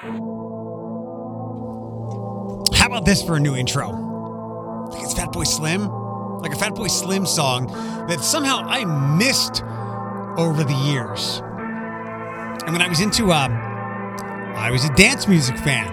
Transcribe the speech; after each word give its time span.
How 0.00 0.12
about 2.86 3.04
this 3.04 3.20
for 3.20 3.34
a 3.34 3.40
new 3.40 3.56
intro? 3.56 3.88
Think 4.92 5.04
it's 5.04 5.12
Fatboy 5.14 5.44
Slim, 5.44 5.88
like 6.38 6.52
a 6.52 6.56
Fatboy 6.56 6.88
Slim 6.88 7.26
song 7.26 7.66
that 8.06 8.20
somehow 8.20 8.58
I 8.58 8.84
missed 9.16 9.64
over 10.38 10.62
the 10.62 10.76
years. 10.86 11.40
And 12.64 12.72
when 12.72 12.80
I 12.80 12.86
was 12.88 13.00
into, 13.00 13.32
um, 13.32 13.52
I 14.54 14.70
was 14.70 14.84
a 14.84 14.94
dance 14.94 15.26
music 15.26 15.58
fan 15.58 15.92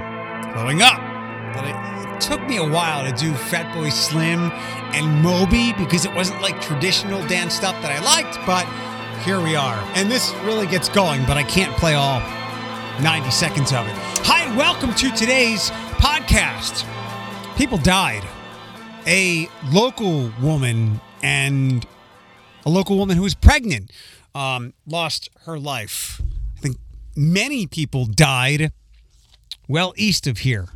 growing 0.54 0.84
up, 0.84 1.02
but 1.56 1.66
it, 1.66 1.76
it 2.14 2.22
took 2.22 2.48
me 2.48 2.58
a 2.58 2.70
while 2.70 3.04
to 3.10 3.18
do 3.18 3.32
Fatboy 3.34 3.92
Slim 3.92 4.52
and 4.94 5.24
Moby 5.24 5.74
because 5.80 6.06
it 6.06 6.14
wasn't 6.14 6.44
like 6.44 6.62
traditional 6.62 7.26
dance 7.26 7.56
stuff 7.56 7.74
that 7.82 7.92
I 7.92 8.00
liked, 8.06 8.38
but 8.46 8.68
here 9.24 9.42
we 9.42 9.56
are. 9.56 9.84
And 9.96 10.12
this 10.12 10.32
really 10.44 10.68
gets 10.68 10.90
going, 10.90 11.26
but 11.26 11.38
I 11.38 11.44
can't 11.44 11.76
play 11.78 11.96
all 11.96 12.22
90 13.02 13.30
seconds 13.30 13.73
of 13.73 13.86
it. 13.88 13.93
Hi, 14.23 14.43
and 14.43 14.57
welcome 14.57 14.93
to 14.93 15.12
today's 15.12 15.70
podcast. 15.99 16.85
People 17.58 17.77
died. 17.77 18.23
A 19.05 19.49
local 19.70 20.31
woman 20.41 21.02
and 21.21 21.85
a 22.66 22.70
local 22.70 22.98
woman 22.98 23.18
who 23.18 23.23
was 23.23 23.35
pregnant 23.35 23.91
um, 24.34 24.73
lost 24.88 25.30
her 25.45 25.59
life. 25.59 26.21
I 26.58 26.62
think 26.62 26.77
many 27.16 27.68
people 27.68 28.05
died 28.05 28.71
well 29.68 29.93
east 29.98 30.26
of 30.26 30.40
here. 30.40 30.70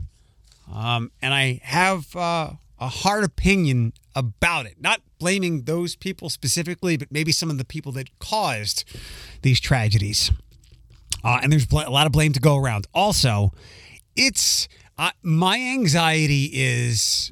Um, 0.72 1.12
and 1.22 1.34
I 1.34 1.62
have 1.64 2.16
uh, 2.16 2.52
a 2.80 2.88
hard 2.90 3.24
opinion 3.24 3.94
about 4.14 4.66
it. 4.66 4.76
Not 4.80 5.02
blaming 5.20 5.64
those 5.64 5.96
people 5.96 6.30
specifically, 6.30 6.98
but 6.98 7.12
maybe 7.12 7.32
some 7.32 7.50
of 7.50 7.58
the 7.58 7.66
people 7.66 7.92
that 7.94 8.20
caused 8.20 8.84
these 9.42 9.60
tragedies. 9.60 10.32
Uh, 11.24 11.40
and 11.42 11.52
there's 11.52 11.66
bl- 11.66 11.80
a 11.80 11.90
lot 11.90 12.06
of 12.06 12.12
blame 12.12 12.34
to 12.34 12.40
go 12.40 12.56
around. 12.58 12.88
Also, 12.94 13.52
it's 14.16 14.68
uh, 14.98 15.12
my 15.22 15.60
anxiety 15.60 16.50
is 16.54 17.32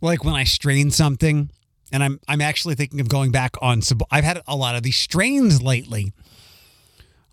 like 0.00 0.24
when 0.24 0.34
I 0.34 0.44
strain 0.44 0.90
something, 0.90 1.50
and 1.92 2.02
I'm 2.02 2.20
I'm 2.28 2.40
actually 2.40 2.74
thinking 2.74 3.00
of 3.00 3.08
going 3.08 3.30
back 3.30 3.56
on. 3.62 3.82
Sub- 3.82 4.02
I've 4.10 4.24
had 4.24 4.40
a 4.46 4.56
lot 4.56 4.74
of 4.74 4.82
these 4.82 4.96
strains 4.96 5.62
lately, 5.62 6.12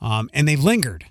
um, 0.02 0.30
and 0.34 0.48
they've 0.48 0.64
lingered, 0.64 1.06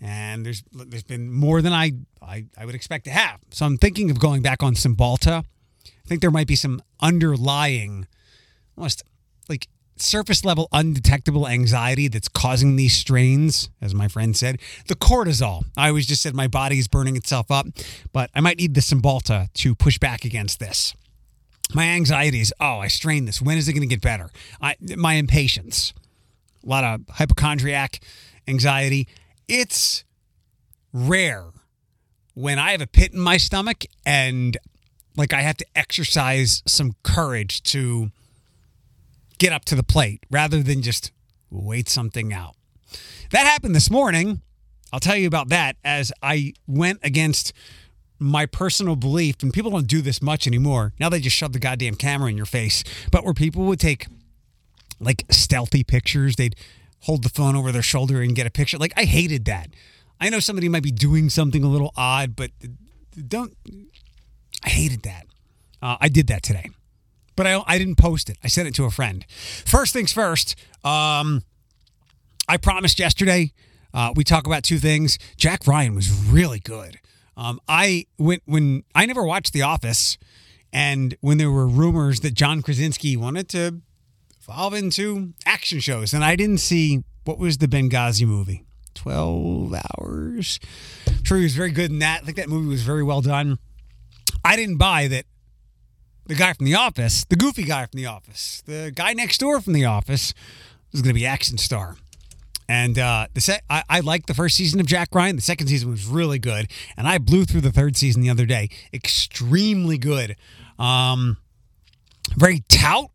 and 0.00 0.44
there's 0.44 0.62
there's 0.72 1.02
been 1.04 1.30
more 1.30 1.62
than 1.62 1.72
I, 1.72 1.92
I 2.22 2.46
I 2.56 2.64
would 2.64 2.74
expect 2.74 3.04
to 3.04 3.10
have. 3.10 3.40
So 3.50 3.66
I'm 3.66 3.76
thinking 3.78 4.10
of 4.10 4.18
going 4.18 4.42
back 4.42 4.62
on 4.62 4.74
Cymbalta. 4.74 5.44
I 5.84 6.08
think 6.08 6.20
there 6.20 6.30
might 6.30 6.46
be 6.46 6.56
some 6.56 6.82
underlying, 7.00 8.06
almost 8.76 9.02
like 9.48 9.68
surface 9.96 10.44
level 10.44 10.68
undetectable 10.72 11.46
anxiety 11.46 12.08
that's 12.08 12.28
causing 12.28 12.76
these 12.76 12.94
strains, 12.94 13.70
as 13.80 13.94
my 13.94 14.08
friend 14.08 14.36
said. 14.36 14.60
The 14.88 14.94
cortisol. 14.94 15.64
I 15.76 15.88
always 15.88 16.06
just 16.06 16.22
said 16.22 16.34
my 16.34 16.48
body 16.48 16.78
is 16.78 16.88
burning 16.88 17.16
itself 17.16 17.50
up, 17.50 17.66
but 18.12 18.30
I 18.34 18.40
might 18.40 18.58
need 18.58 18.74
the 18.74 18.80
Cymbalta 18.80 19.52
to 19.54 19.74
push 19.74 19.98
back 19.98 20.24
against 20.24 20.60
this. 20.60 20.94
My 21.74 21.84
anxiety 21.84 22.40
is, 22.40 22.54
oh, 22.60 22.78
I 22.78 22.88
strained 22.88 23.26
this. 23.26 23.42
When 23.42 23.58
is 23.58 23.68
it 23.68 23.72
going 23.72 23.88
to 23.88 23.92
get 23.92 24.00
better? 24.00 24.30
I, 24.60 24.76
my 24.96 25.14
impatience, 25.14 25.92
a 26.64 26.68
lot 26.68 26.84
of 26.84 27.00
hypochondriac 27.08 28.00
anxiety. 28.46 29.08
It's 29.48 30.04
rare 30.92 31.46
when 32.34 32.58
I 32.58 32.72
have 32.72 32.80
a 32.80 32.86
pit 32.86 33.12
in 33.12 33.20
my 33.20 33.36
stomach 33.36 33.84
and 34.04 34.56
like 35.16 35.32
I 35.32 35.40
have 35.40 35.56
to 35.56 35.66
exercise 35.74 36.62
some 36.66 36.94
courage 37.02 37.62
to 37.64 38.10
get 39.38 39.52
up 39.52 39.64
to 39.66 39.74
the 39.74 39.82
plate 39.82 40.24
rather 40.30 40.62
than 40.62 40.82
just 40.82 41.12
wait 41.50 41.88
something 41.88 42.32
out. 42.32 42.54
That 43.30 43.46
happened 43.46 43.74
this 43.74 43.90
morning. 43.90 44.42
I'll 44.92 45.00
tell 45.00 45.16
you 45.16 45.26
about 45.26 45.48
that 45.48 45.76
as 45.84 46.12
I 46.22 46.54
went 46.66 47.00
against 47.02 47.52
my 48.18 48.46
personal 48.46 48.96
belief, 48.96 49.42
and 49.42 49.52
people 49.52 49.70
don't 49.70 49.86
do 49.86 50.00
this 50.00 50.22
much 50.22 50.46
anymore. 50.46 50.94
Now 50.98 51.08
they 51.08 51.20
just 51.20 51.36
shove 51.36 51.52
the 51.52 51.58
goddamn 51.58 51.96
camera 51.96 52.30
in 52.30 52.36
your 52.36 52.46
face. 52.46 52.82
But 53.10 53.24
where 53.24 53.34
people 53.34 53.64
would 53.64 53.80
take 53.80 54.06
like 54.98 55.24
stealthy 55.30 55.84
pictures, 55.84 56.36
they'd 56.36 56.56
hold 57.00 57.24
the 57.24 57.28
phone 57.28 57.56
over 57.56 57.72
their 57.72 57.82
shoulder 57.82 58.22
and 58.22 58.34
get 58.34 58.46
a 58.46 58.50
picture. 58.50 58.78
Like 58.78 58.94
I 58.96 59.04
hated 59.04 59.44
that. 59.46 59.68
I 60.18 60.30
know 60.30 60.40
somebody 60.40 60.68
might 60.70 60.82
be 60.82 60.92
doing 60.92 61.28
something 61.28 61.62
a 61.62 61.68
little 61.68 61.92
odd, 61.94 62.36
but 62.36 62.50
don't. 63.28 63.54
I 64.64 64.70
hated 64.70 65.02
that. 65.02 65.26
Uh, 65.82 65.96
I 66.00 66.08
did 66.08 66.28
that 66.28 66.42
today 66.42 66.70
but 67.36 67.46
I, 67.46 67.62
I 67.66 67.78
didn't 67.78 67.96
post 67.96 68.30
it. 68.30 68.38
I 68.42 68.48
sent 68.48 68.66
it 68.66 68.74
to 68.76 68.84
a 68.84 68.90
friend. 68.90 69.24
First 69.28 69.92
things 69.92 70.12
first, 70.12 70.56
um, 70.84 71.42
I 72.48 72.56
promised 72.56 72.98
yesterday 72.98 73.52
uh, 73.94 74.12
we 74.14 74.24
talk 74.24 74.46
about 74.46 74.62
two 74.62 74.78
things. 74.78 75.18
Jack 75.36 75.66
Ryan 75.66 75.94
was 75.94 76.10
really 76.10 76.58
good. 76.58 76.98
Um, 77.36 77.60
I 77.68 78.06
went 78.18 78.42
when 78.46 78.84
I 78.94 79.06
never 79.06 79.22
watched 79.22 79.52
The 79.52 79.62
Office, 79.62 80.16
and 80.72 81.16
when 81.20 81.38
there 81.38 81.50
were 81.50 81.66
rumors 81.66 82.20
that 82.20 82.34
John 82.34 82.62
Krasinski 82.62 83.16
wanted 83.16 83.48
to 83.50 83.80
evolve 84.42 84.74
into 84.74 85.34
action 85.44 85.80
shows, 85.80 86.12
and 86.14 86.24
I 86.24 86.36
didn't 86.36 86.58
see 86.58 87.04
what 87.24 87.38
was 87.38 87.58
the 87.58 87.66
Benghazi 87.66 88.26
movie. 88.26 88.64
12 88.94 89.74
hours. 89.74 90.58
I'm 91.06 91.24
sure 91.24 91.36
he 91.38 91.44
was 91.44 91.54
very 91.54 91.70
good 91.70 91.90
in 91.90 91.98
that. 91.98 92.22
I 92.22 92.24
think 92.24 92.36
that 92.38 92.48
movie 92.48 92.68
was 92.68 92.82
very 92.82 93.02
well 93.02 93.20
done. 93.20 93.58
I 94.44 94.56
didn't 94.56 94.76
buy 94.78 95.08
that 95.08 95.26
the 96.26 96.34
guy 96.34 96.52
from 96.52 96.66
The 96.66 96.74
Office, 96.74 97.24
the 97.24 97.36
goofy 97.36 97.64
guy 97.64 97.86
from 97.86 97.98
The 97.98 98.06
Office, 98.06 98.62
the 98.66 98.92
guy 98.94 99.12
next 99.12 99.38
door 99.38 99.60
from 99.60 99.72
The 99.72 99.84
Office 99.84 100.34
was 100.92 101.02
going 101.02 101.14
to 101.14 101.18
be 101.18 101.26
action 101.26 101.58
star. 101.58 101.96
And 102.68 102.98
uh, 102.98 103.28
the 103.32 103.40
set, 103.40 103.62
I, 103.70 103.84
I 103.88 104.00
liked 104.00 104.26
the 104.26 104.34
first 104.34 104.56
season 104.56 104.80
of 104.80 104.86
Jack 104.86 105.14
Ryan. 105.14 105.36
The 105.36 105.42
second 105.42 105.68
season 105.68 105.88
was 105.88 106.04
really 106.06 106.40
good, 106.40 106.68
and 106.96 107.06
I 107.06 107.18
blew 107.18 107.44
through 107.44 107.60
the 107.60 107.70
third 107.70 107.96
season 107.96 108.22
the 108.22 108.30
other 108.30 108.46
day. 108.46 108.70
Extremely 108.92 109.98
good. 109.98 110.36
Um, 110.78 111.36
very 112.36 112.64
tout. 112.68 113.10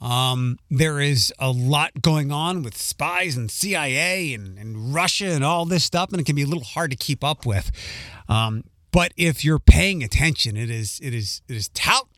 Um, 0.00 0.58
there 0.70 1.00
is 1.00 1.34
a 1.38 1.50
lot 1.50 2.00
going 2.00 2.32
on 2.32 2.62
with 2.62 2.78
spies 2.78 3.36
and 3.36 3.50
CIA 3.50 4.32
and, 4.32 4.56
and 4.56 4.94
Russia 4.94 5.26
and 5.26 5.44
all 5.44 5.66
this 5.66 5.84
stuff, 5.84 6.10
and 6.12 6.20
it 6.20 6.24
can 6.24 6.36
be 6.36 6.42
a 6.42 6.46
little 6.46 6.64
hard 6.64 6.90
to 6.92 6.96
keep 6.96 7.22
up 7.22 7.44
with. 7.44 7.70
Um, 8.28 8.64
but 8.90 9.12
if 9.16 9.44
you're 9.44 9.58
paying 9.58 10.02
attention, 10.02 10.56
it 10.56 10.70
is 10.70 10.98
it 11.02 11.12
is 11.12 11.42
it 11.48 11.56
is 11.56 11.68
tout 11.70 12.08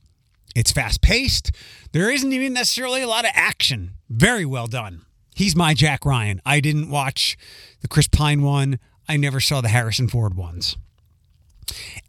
it's 0.55 0.73
fast 0.73 1.01
paced. 1.01 1.53
There 1.93 2.11
isn't 2.11 2.33
even 2.33 2.53
necessarily 2.53 3.03
a 3.03 3.09
lot 3.09 3.25
of 3.25 3.31
action. 3.35 3.93
Very 4.09 4.45
well 4.45 4.67
done. 4.67 5.03
He's 5.35 5.57
my 5.57 5.75
Jack 5.75 6.05
Ryan. 6.05 6.41
I 6.45 6.61
didn't 6.61 6.91
watch 6.91 7.37
the 7.81 7.89
Chris 7.89 8.09
Pine 8.09 8.43
one. 8.43 8.79
I 9.09 9.17
never 9.17 9.41
saw 9.41 9.61
the 9.61 9.69
Harrison 9.69 10.09
Ford 10.09 10.35
ones. 10.35 10.77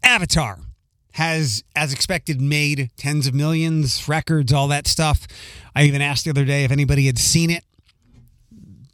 Avatar 0.02 0.58
has, 1.12 1.62
as 1.76 1.92
expected, 1.92 2.40
made 2.40 2.90
tens 2.96 3.26
of 3.26 3.34
millions, 3.34 4.08
records, 4.08 4.52
all 4.52 4.68
that 4.68 4.86
stuff. 4.86 5.26
I 5.74 5.84
even 5.84 6.02
asked 6.02 6.24
the 6.24 6.30
other 6.30 6.44
day 6.44 6.64
if 6.64 6.70
anybody 6.70 7.06
had 7.06 7.18
seen 7.18 7.50
it. 7.50 7.64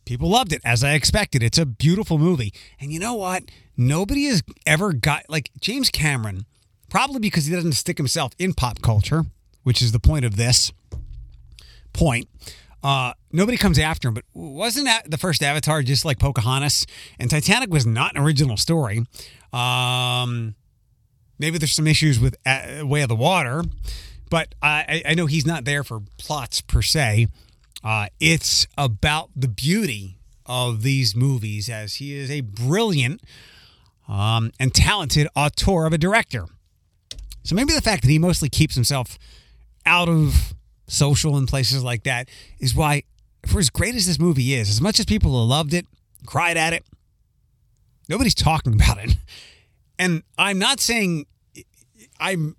People 0.05 0.31
loved 0.31 0.53
it, 0.53 0.63
as 0.65 0.83
I 0.83 0.95
expected. 0.95 1.43
It's 1.43 1.59
a 1.59 1.67
beautiful 1.67 2.17
movie. 2.17 2.53
And 2.81 2.93
you 2.93 2.99
know 2.99 3.15
what? 3.15 3.45
Nobody 3.77 4.25
has 4.25 4.43
ever 4.67 4.93
got, 4.93 5.25
like, 5.29 5.51
James 5.61 5.91
Cameron, 5.91 6.47
probably 6.89 7.21
because 7.21 7.45
he 7.47 7.55
doesn't 7.55 7.73
stick 7.73 7.99
himself 7.99 8.33
in 8.39 8.55
pop 8.55 8.81
culture 8.81 9.27
which 9.63 9.83
is 9.83 9.93
the 9.93 10.01
point 10.01 10.25
of 10.25 10.37
this 10.37 10.73
point. 11.93 12.29
Uh, 12.83 13.13
nobody 13.33 13.57
comes 13.57 13.79
after 13.79 14.09
him, 14.09 14.15
but 14.15 14.25
wasn't 14.35 14.87
that 14.87 15.11
the 15.11 15.19
first 15.19 15.43
Avatar 15.43 15.83
just 15.83 16.05
like 16.05 16.19
Pocahontas? 16.19 16.87
And 17.19 17.29
Titanic 17.29 17.71
was 17.71 17.85
not 17.85 18.15
an 18.15 18.23
original 18.23 18.57
story. 18.57 19.05
Um, 19.53 20.55
maybe 21.39 21.59
there's 21.59 21.73
some 21.73 21.87
issues 21.87 22.21
with 22.21 22.37
uh, 22.47 22.83
Way 22.87 23.03
of 23.03 23.09
the 23.09 23.17
Water, 23.17 23.65
but 24.31 24.55
I, 24.63 25.03
I 25.07 25.15
know 25.15 25.27
he's 25.27 25.47
not 25.47 25.65
there 25.65 25.83
for 25.83 26.03
plots 26.19 26.61
per 26.61 26.83
se. 26.83 27.29
Uh, 27.83 28.07
it's 28.21 28.67
about 28.77 29.31
the 29.35 29.49
beauty 29.49 30.19
of 30.47 30.83
these 30.83 31.15
movies, 31.15 31.69
as 31.69 31.97
he 31.97 32.15
is 32.15 32.31
a 32.31 32.41
brilliant 32.41 33.21
um, 34.09 34.51
and 34.59 34.75
talented 34.75 35.29
auteur 35.37 35.87
of 35.87 35.93
a 35.93 35.99
director. 35.99 36.47
So 37.45 37.55
maybe 37.55 37.73
the 37.73 37.83
fact 37.83 38.03
that 38.03 38.11
he 38.11 38.19
mostly 38.19 38.49
keeps 38.49 38.75
himself 38.75 39.19
out 39.89 40.09
of 40.09 40.55
social 40.87 41.37
and 41.37 41.49
places 41.49 41.83
like 41.83 42.05
that 42.05 42.29
is 42.61 42.75
why, 42.75 43.03
for 43.47 43.59
as 43.59 43.71
great 43.71 43.95
as 43.95 44.07
this 44.07 44.19
movie 44.19 44.55
is, 44.55 44.69
as 44.69 44.81
much 44.81 45.01
as 45.01 45.07
people 45.07 45.31
loved 45.47 45.73
it, 45.73 45.87
cried 46.27 46.57
at 46.57 46.73
it, 46.73 46.85
nobody's 48.09 48.35
talking 48.35 48.75
about 48.75 48.99
it. 48.99 49.17
And 50.01 50.23
I'm 50.39 50.61
not 50.61 50.79
saying 50.79 51.27
I'm 52.21 52.55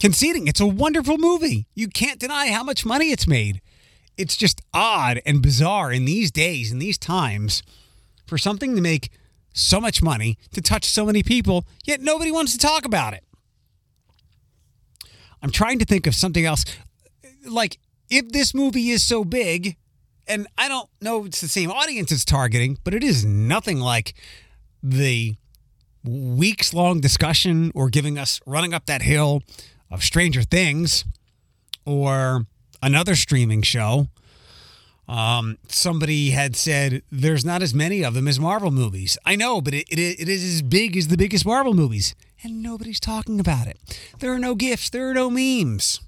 conceding 0.00 0.48
it's 0.48 0.58
a 0.58 0.66
wonderful 0.66 1.16
movie. 1.16 1.68
You 1.76 1.86
can't 1.86 2.18
deny 2.18 2.50
how 2.50 2.64
much 2.64 2.84
money 2.84 3.12
it's 3.12 3.28
made. 3.28 3.60
It's 4.16 4.36
just 4.36 4.60
odd 4.74 5.20
and 5.24 5.40
bizarre 5.40 5.92
in 5.92 6.06
these 6.06 6.32
days, 6.32 6.72
in 6.72 6.80
these 6.80 6.98
times, 6.98 7.62
for 8.26 8.36
something 8.36 8.74
to 8.74 8.82
make 8.82 9.10
so 9.54 9.80
much 9.80 10.02
money, 10.02 10.36
to 10.54 10.60
touch 10.60 10.86
so 10.86 11.06
many 11.06 11.22
people, 11.22 11.64
yet 11.84 12.00
nobody 12.00 12.32
wants 12.32 12.50
to 12.50 12.58
talk 12.58 12.84
about 12.84 13.14
it. 13.14 13.22
I'm 15.42 15.50
trying 15.50 15.78
to 15.78 15.84
think 15.84 16.06
of 16.06 16.14
something 16.14 16.44
else. 16.44 16.64
Like, 17.46 17.78
if 18.10 18.30
this 18.30 18.54
movie 18.54 18.90
is 18.90 19.02
so 19.02 19.24
big 19.24 19.76
and 20.28 20.46
I 20.56 20.68
don't 20.68 20.88
know 21.00 21.24
it's 21.24 21.40
the 21.40 21.48
same 21.48 21.70
audience 21.70 22.12
it's 22.12 22.24
targeting, 22.24 22.78
but 22.84 22.94
it 22.94 23.02
is 23.02 23.24
nothing 23.24 23.80
like 23.80 24.14
the 24.82 25.36
weeks 26.04 26.72
long 26.72 27.00
discussion 27.00 27.72
or 27.74 27.88
giving 27.88 28.18
us 28.18 28.40
running 28.46 28.74
up 28.74 28.86
that 28.86 29.02
hill 29.02 29.42
of 29.90 30.04
Stranger 30.04 30.42
Things 30.42 31.04
or 31.84 32.46
another 32.82 33.16
streaming 33.16 33.62
show. 33.62 34.08
Um, 35.08 35.56
somebody 35.68 36.30
had 36.30 36.54
said 36.54 37.02
there's 37.10 37.44
not 37.44 37.62
as 37.62 37.72
many 37.72 38.04
of 38.04 38.12
them 38.12 38.28
as 38.28 38.38
Marvel 38.38 38.70
movies. 38.70 39.16
I 39.24 39.36
know, 39.36 39.60
but 39.62 39.72
it, 39.72 39.88
it, 39.88 40.20
it 40.20 40.28
is 40.28 40.44
as 40.44 40.62
big 40.62 40.96
as 40.96 41.08
the 41.08 41.16
biggest 41.16 41.46
Marvel 41.46 41.72
movies, 41.72 42.14
and 42.42 42.62
nobody's 42.62 43.00
talking 43.00 43.40
about 43.40 43.66
it. 43.66 43.78
There 44.18 44.32
are 44.32 44.38
no 44.38 44.54
gifts, 44.54 44.90
there 44.90 45.08
are 45.08 45.14
no 45.14 45.30
memes. 45.30 46.00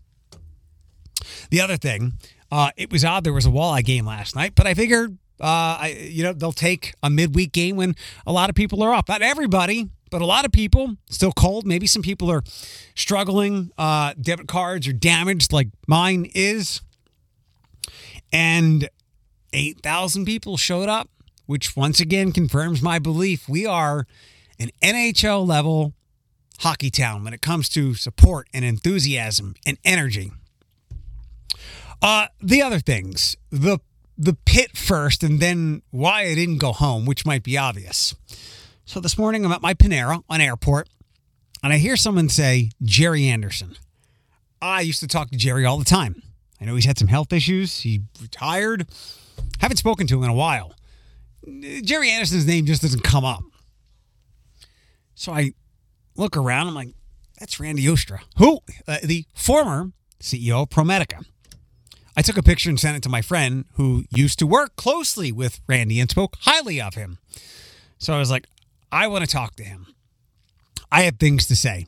The 1.50 1.61
other 1.61 1.76
thing, 1.79 2.14
uh, 2.52 2.70
it 2.76 2.93
was 2.93 3.05
odd 3.05 3.25
there 3.25 3.32
was 3.32 3.47
a 3.47 3.50
walleye 3.50 3.85
game 3.85 4.05
last 4.05 4.37
night, 4.37 4.52
but 4.55 4.67
I 4.67 4.75
figured, 4.75 5.17
uh, 5.41 5.81
I 5.81 6.08
you 6.11 6.23
know 6.23 6.35
they'll 6.35 6.53
take 6.53 6.94
a 7.03 7.08
midweek 7.08 7.53
game 7.53 7.76
when 7.76 7.94
a 8.26 8.32
lot 8.32 8.50
of 8.50 8.55
people 8.55 8.82
are 8.82 8.93
off. 8.93 9.08
Not 9.08 9.23
everybody, 9.23 9.88
but 10.11 10.20
a 10.20 10.26
lot 10.26 10.44
of 10.44 10.53
people 10.53 10.96
still 11.08 11.32
cold. 11.32 11.67
Maybe 11.67 11.87
some 11.87 12.03
people 12.03 12.31
are 12.31 12.43
struggling. 12.94 13.70
Uh, 13.79 14.12
debit 14.20 14.49
cards 14.49 14.87
are 14.87 14.93
damaged, 14.93 15.53
like 15.53 15.69
mine 15.87 16.31
is, 16.35 16.82
and 18.32 18.88
eight 19.53 19.81
thousand 19.81 20.25
people 20.25 20.56
showed 20.56 20.88
up, 20.88 21.09
which 21.47 21.77
once 21.77 22.00
again 22.00 22.32
confirms 22.32 22.82
my 22.82 22.99
belief 22.99 23.49
we 23.49 23.67
are 23.67 24.06
an 24.59 24.71
NHL 24.82 25.47
level 25.47 25.94
hockey 26.61 26.91
town 26.91 27.25
when 27.25 27.32
it 27.32 27.41
comes 27.41 27.69
to 27.71 27.94
support 27.94 28.47
and 28.53 28.65
enthusiasm 28.65 29.55
and 29.65 29.79
energy. 29.85 30.31
Uh, 32.03 32.27
the 32.41 32.62
other 32.62 32.79
things, 32.79 33.37
the 33.50 33.79
the 34.17 34.37
pit 34.44 34.77
first, 34.77 35.23
and 35.23 35.41
then 35.41 35.82
why 35.91 36.23
I 36.23 36.35
didn't 36.35 36.59
go 36.59 36.73
home, 36.73 37.06
which 37.06 37.25
might 37.25 37.43
be 37.43 37.56
obvious. 37.56 38.15
So 38.85 39.00
this 39.00 39.17
morning 39.17 39.44
I'm 39.44 39.53
at 39.53 39.62
my 39.62 39.73
Panera 39.73 40.23
on 40.29 40.41
airport, 40.41 40.88
and 41.62 41.73
I 41.73 41.79
hear 41.79 41.97
someone 41.97 42.29
say 42.29 42.71
Jerry 42.82 43.27
Anderson. 43.29 43.77
I 44.61 44.82
used 44.82 45.00
to 45.00 45.06
talk 45.06 45.31
to 45.31 45.38
Jerry 45.38 45.65
all 45.65 45.79
the 45.79 45.85
time. 45.87 46.23
I 46.60 46.64
know 46.64 46.74
he's 46.74 46.84
had 46.84 46.98
some 46.98 47.08
health 47.08 47.32
issues. 47.32 47.80
He 47.80 48.02
retired. 48.20 48.86
Haven't 49.60 49.78
spoken 49.78 50.06
to 50.08 50.18
him 50.18 50.24
in 50.24 50.30
a 50.30 50.34
while. 50.34 50.74
Jerry 51.82 52.10
Anderson's 52.10 52.46
name 52.46 52.66
just 52.66 52.82
doesn't 52.82 53.02
come 53.02 53.24
up. 53.24 53.42
So 55.14 55.32
I 55.32 55.52
look 56.16 56.36
around. 56.36 56.68
I'm 56.68 56.74
like, 56.74 56.90
that's 57.38 57.58
Randy 57.58 57.84
Oostra, 57.84 58.20
who 58.36 58.60
uh, 58.86 58.98
the 59.02 59.24
former 59.34 59.92
CEO 60.20 60.62
of 60.62 60.68
ProMedica. 60.68 61.24
I 62.16 62.22
took 62.22 62.36
a 62.36 62.42
picture 62.42 62.68
and 62.68 62.78
sent 62.78 62.98
it 62.98 63.02
to 63.04 63.08
my 63.08 63.22
friend 63.22 63.64
who 63.74 64.04
used 64.14 64.38
to 64.40 64.46
work 64.46 64.76
closely 64.76 65.32
with 65.32 65.60
Randy 65.66 66.00
and 66.00 66.10
spoke 66.10 66.36
highly 66.40 66.80
of 66.80 66.94
him. 66.94 67.18
So 67.98 68.12
I 68.12 68.18
was 68.18 68.30
like, 68.30 68.46
I 68.92 69.06
want 69.06 69.24
to 69.24 69.30
talk 69.30 69.56
to 69.56 69.64
him. 69.64 69.86
I 70.92 71.02
have 71.02 71.16
things 71.18 71.46
to 71.46 71.56
say. 71.56 71.86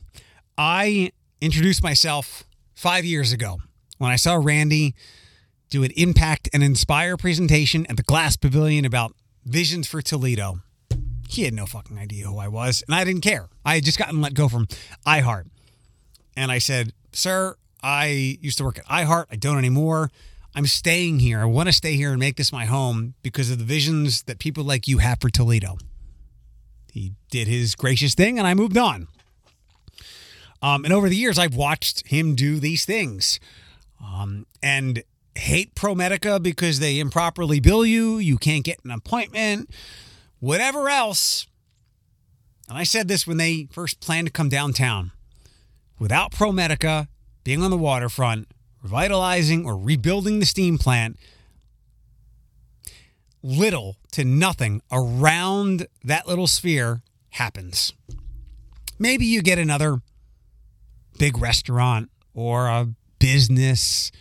I 0.57 1.11
introduced 1.41 1.83
myself 1.83 2.45
five 2.73 3.05
years 3.05 3.33
ago 3.33 3.59
when 4.03 4.11
I 4.11 4.17
saw 4.17 4.35
Randy 4.35 4.95
do 5.69 5.81
an 5.81 5.91
impact 5.95 6.49
and 6.51 6.61
inspire 6.61 7.15
presentation 7.15 7.85
at 7.89 7.95
the 7.95 8.03
Glass 8.03 8.35
Pavilion 8.35 8.83
about 8.83 9.15
visions 9.45 9.87
for 9.87 10.01
Toledo. 10.01 10.59
He 11.29 11.43
had 11.43 11.53
no 11.53 11.65
fucking 11.65 11.97
idea 11.97 12.27
who 12.27 12.37
I 12.37 12.49
was, 12.49 12.83
and 12.85 12.93
I 12.93 13.05
didn't 13.05 13.21
care. 13.21 13.47
I 13.65 13.75
had 13.75 13.85
just 13.85 13.97
gotten 13.97 14.19
let 14.21 14.33
go 14.33 14.49
from 14.49 14.67
iHeart. 15.07 15.45
And 16.35 16.51
I 16.51 16.57
said, 16.57 16.91
Sir, 17.13 17.55
I 17.81 18.37
used 18.41 18.57
to 18.57 18.65
work 18.65 18.77
at 18.77 18.85
iHeart. 18.87 19.27
I 19.31 19.37
don't 19.37 19.57
anymore. 19.57 20.11
I'm 20.53 20.67
staying 20.67 21.19
here. 21.19 21.39
I 21.39 21.45
want 21.45 21.69
to 21.69 21.73
stay 21.73 21.95
here 21.95 22.11
and 22.11 22.19
make 22.19 22.35
this 22.35 22.51
my 22.51 22.65
home 22.65 23.13
because 23.23 23.49
of 23.49 23.57
the 23.57 23.63
visions 23.63 24.23
that 24.23 24.37
people 24.37 24.65
like 24.65 24.85
you 24.85 24.97
have 24.97 25.21
for 25.21 25.29
Toledo. 25.29 25.77
He 26.91 27.13
did 27.31 27.47
his 27.47 27.73
gracious 27.73 28.15
thing 28.15 28.37
and 28.37 28.45
I 28.45 28.53
moved 28.53 28.77
on. 28.77 29.07
Um, 30.61 30.83
and 30.83 30.93
over 30.93 31.07
the 31.07 31.15
years, 31.15 31.39
I've 31.39 31.55
watched 31.55 32.07
him 32.07 32.35
do 32.35 32.59
these 32.59 32.85
things 32.85 33.39
um, 34.03 34.45
and 34.61 35.03
hate 35.35 35.75
ProMedica 35.75 36.41
because 36.41 36.79
they 36.79 36.99
improperly 36.99 37.59
bill 37.59 37.85
you. 37.85 38.17
You 38.17 38.37
can't 38.37 38.63
get 38.63 38.83
an 38.83 38.91
appointment, 38.91 39.69
whatever 40.39 40.89
else. 40.89 41.47
And 42.69 42.77
I 42.77 42.83
said 42.83 43.07
this 43.07 43.27
when 43.27 43.37
they 43.37 43.67
first 43.71 43.99
planned 43.99 44.27
to 44.27 44.33
come 44.33 44.49
downtown. 44.49 45.11
Without 45.99 46.31
ProMedica 46.31 47.07
being 47.43 47.61
on 47.61 47.71
the 47.71 47.77
waterfront, 47.77 48.47
revitalizing 48.81 49.65
or 49.65 49.77
rebuilding 49.77 50.39
the 50.39 50.45
steam 50.45 50.77
plant, 50.77 51.17
little 53.41 53.97
to 54.11 54.23
nothing 54.23 54.81
around 54.91 55.87
that 56.03 56.27
little 56.27 56.47
sphere 56.47 57.01
happens. 57.31 57.93
Maybe 58.97 59.25
you 59.25 59.41
get 59.41 59.59
another 59.59 60.01
big 61.17 61.37
restaurant 61.37 62.09
or 62.33 62.67
a 62.67 62.87
business, 63.23 64.11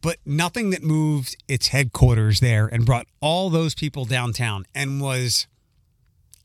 but 0.00 0.16
nothing 0.24 0.70
that 0.70 0.82
moved 0.82 1.36
its 1.46 1.68
headquarters 1.68 2.40
there 2.40 2.66
and 2.66 2.86
brought 2.86 3.06
all 3.20 3.50
those 3.50 3.74
people 3.74 4.06
downtown 4.06 4.64
and 4.74 4.98
was 4.98 5.46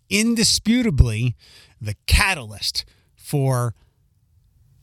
indisputably 0.09 1.35
the 1.79 1.95
catalyst 2.05 2.83
for 3.15 3.73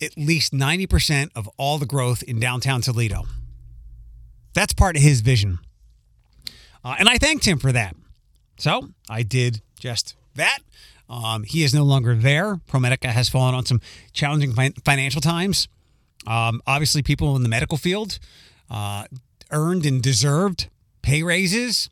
at 0.01 0.17
least 0.17 0.55
90% 0.55 1.29
of 1.37 1.51
all 1.59 1.77
the 1.77 1.85
growth 1.85 2.23
in 2.23 2.41
downtown 2.41 2.81
Toledo. 2.81 3.25
That's 4.55 4.73
part 4.73 4.97
of 4.97 5.03
his 5.03 5.21
vision. 5.21 5.59
Uh, 6.83 6.97
and 6.99 7.11
I 7.11 7.19
thanked 7.19 7.45
him 7.45 7.59
for 7.59 7.73
that. 7.73 7.95
So 8.57 8.89
I 9.07 9.23
did 9.23 9.61
just 9.79 10.17
that. 10.35 10.61
Um, 11.11 11.45
he 11.45 11.63
is 11.63 11.75
no 11.75 11.85
longer 11.85 12.15
there. 12.15 12.57
ProMedica 12.57 13.11
has 13.11 13.29
fallen 13.29 13.55
on 13.55 13.67
some 13.67 13.83
challenging 14.15 14.55
fi- 14.55 14.73
financial 14.83 15.21
times. 15.21 15.69
Um, 16.27 16.63
obviously, 16.67 17.03
people 17.03 17.37
in 17.37 17.43
the 17.43 17.49
medical 17.49 17.79
field 17.79 18.19
uh, 18.71 19.05
earned 19.51 19.87
and 19.87 20.03
deserved 20.03 20.69
pay 21.03 21.23
raises. 21.23 21.91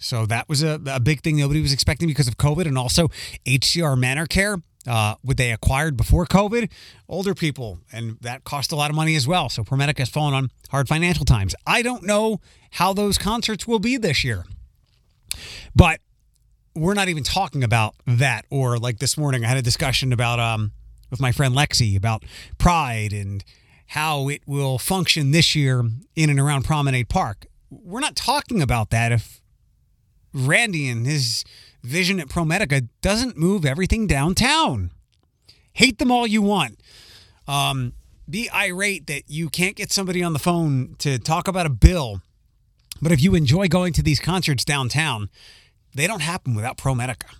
So 0.00 0.26
that 0.26 0.48
was 0.48 0.62
a, 0.62 0.80
a, 0.86 1.00
big 1.00 1.20
thing 1.20 1.36
nobody 1.36 1.60
was 1.60 1.72
expecting 1.72 2.08
because 2.08 2.28
of 2.28 2.38
COVID 2.38 2.66
and 2.66 2.78
also 2.78 3.08
HCR 3.46 3.98
Manor 3.98 4.26
Care. 4.26 4.58
Uh, 4.86 5.14
what 5.20 5.36
they 5.36 5.52
acquired 5.52 5.94
before 5.94 6.24
COVID, 6.24 6.70
older 7.06 7.34
people, 7.34 7.80
and 7.92 8.16
that 8.22 8.44
cost 8.44 8.72
a 8.72 8.76
lot 8.76 8.88
of 8.88 8.96
money 8.96 9.14
as 9.14 9.28
well. 9.28 9.50
So 9.50 9.62
ProMedica 9.62 9.98
has 9.98 10.08
fallen 10.08 10.32
on 10.32 10.50
hard 10.70 10.88
financial 10.88 11.26
times. 11.26 11.54
I 11.66 11.82
don't 11.82 12.02
know 12.02 12.40
how 12.70 12.94
those 12.94 13.18
concerts 13.18 13.68
will 13.68 13.78
be 13.78 13.98
this 13.98 14.24
year, 14.24 14.46
but 15.76 16.00
we're 16.74 16.94
not 16.94 17.10
even 17.10 17.22
talking 17.22 17.62
about 17.62 17.94
that. 18.06 18.46
Or 18.48 18.78
like 18.78 19.00
this 19.00 19.18
morning, 19.18 19.44
I 19.44 19.48
had 19.48 19.58
a 19.58 19.62
discussion 19.62 20.14
about 20.14 20.40
um 20.40 20.72
with 21.10 21.20
my 21.20 21.32
friend 21.32 21.54
Lexi 21.54 21.94
about 21.94 22.24
Pride 22.56 23.12
and 23.12 23.44
how 23.90 24.28
it 24.28 24.40
will 24.46 24.78
function 24.78 25.32
this 25.32 25.56
year 25.56 25.82
in 26.14 26.30
and 26.30 26.38
around 26.38 26.64
Promenade 26.64 27.08
Park. 27.08 27.46
We're 27.70 27.98
not 27.98 28.14
talking 28.14 28.62
about 28.62 28.90
that 28.90 29.10
if 29.10 29.40
Randy 30.32 30.88
and 30.88 31.04
his 31.04 31.44
vision 31.82 32.20
at 32.20 32.28
ProMedica 32.28 32.88
doesn't 33.02 33.36
move 33.36 33.64
everything 33.64 34.06
downtown. 34.06 34.92
Hate 35.72 35.98
them 35.98 36.12
all 36.12 36.24
you 36.24 36.40
want. 36.40 36.78
Um, 37.48 37.94
be 38.28 38.48
irate 38.54 39.08
that 39.08 39.24
you 39.26 39.48
can't 39.48 39.74
get 39.74 39.90
somebody 39.90 40.22
on 40.22 40.34
the 40.34 40.38
phone 40.38 40.94
to 40.98 41.18
talk 41.18 41.48
about 41.48 41.66
a 41.66 41.70
bill. 41.70 42.22
But 43.02 43.10
if 43.10 43.20
you 43.20 43.34
enjoy 43.34 43.66
going 43.66 43.92
to 43.94 44.04
these 44.04 44.20
concerts 44.20 44.64
downtown, 44.64 45.30
they 45.96 46.06
don't 46.06 46.22
happen 46.22 46.54
without 46.54 46.78
ProMedica. 46.78 47.34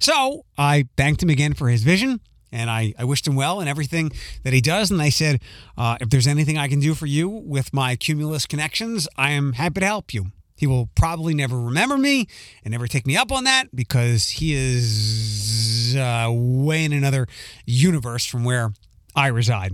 So 0.00 0.46
I 0.56 0.88
thanked 0.96 1.22
him 1.22 1.28
again 1.28 1.52
for 1.52 1.68
his 1.68 1.82
vision 1.82 2.20
and 2.54 2.70
I, 2.70 2.94
I 2.96 3.04
wished 3.04 3.26
him 3.26 3.34
well 3.34 3.60
and 3.60 3.68
everything 3.68 4.12
that 4.44 4.52
he 4.52 4.60
does. 4.60 4.90
And 4.90 5.02
I 5.02 5.08
said, 5.08 5.42
uh, 5.76 5.98
if 6.00 6.08
there's 6.08 6.28
anything 6.28 6.56
I 6.56 6.68
can 6.68 6.78
do 6.78 6.94
for 6.94 7.06
you 7.06 7.28
with 7.28 7.74
my 7.74 7.96
Cumulus 7.96 8.46
connections, 8.46 9.08
I 9.18 9.32
am 9.32 9.54
happy 9.54 9.80
to 9.80 9.86
help 9.86 10.14
you. 10.14 10.26
He 10.56 10.68
will 10.68 10.88
probably 10.94 11.34
never 11.34 11.60
remember 11.60 11.98
me 11.98 12.28
and 12.62 12.70
never 12.70 12.86
take 12.86 13.06
me 13.06 13.16
up 13.16 13.32
on 13.32 13.42
that 13.44 13.74
because 13.74 14.30
he 14.30 14.54
is 14.54 15.96
uh, 15.96 16.30
way 16.32 16.84
in 16.84 16.92
another 16.92 17.26
universe 17.66 18.24
from 18.24 18.44
where 18.44 18.72
I 19.16 19.26
reside. 19.26 19.72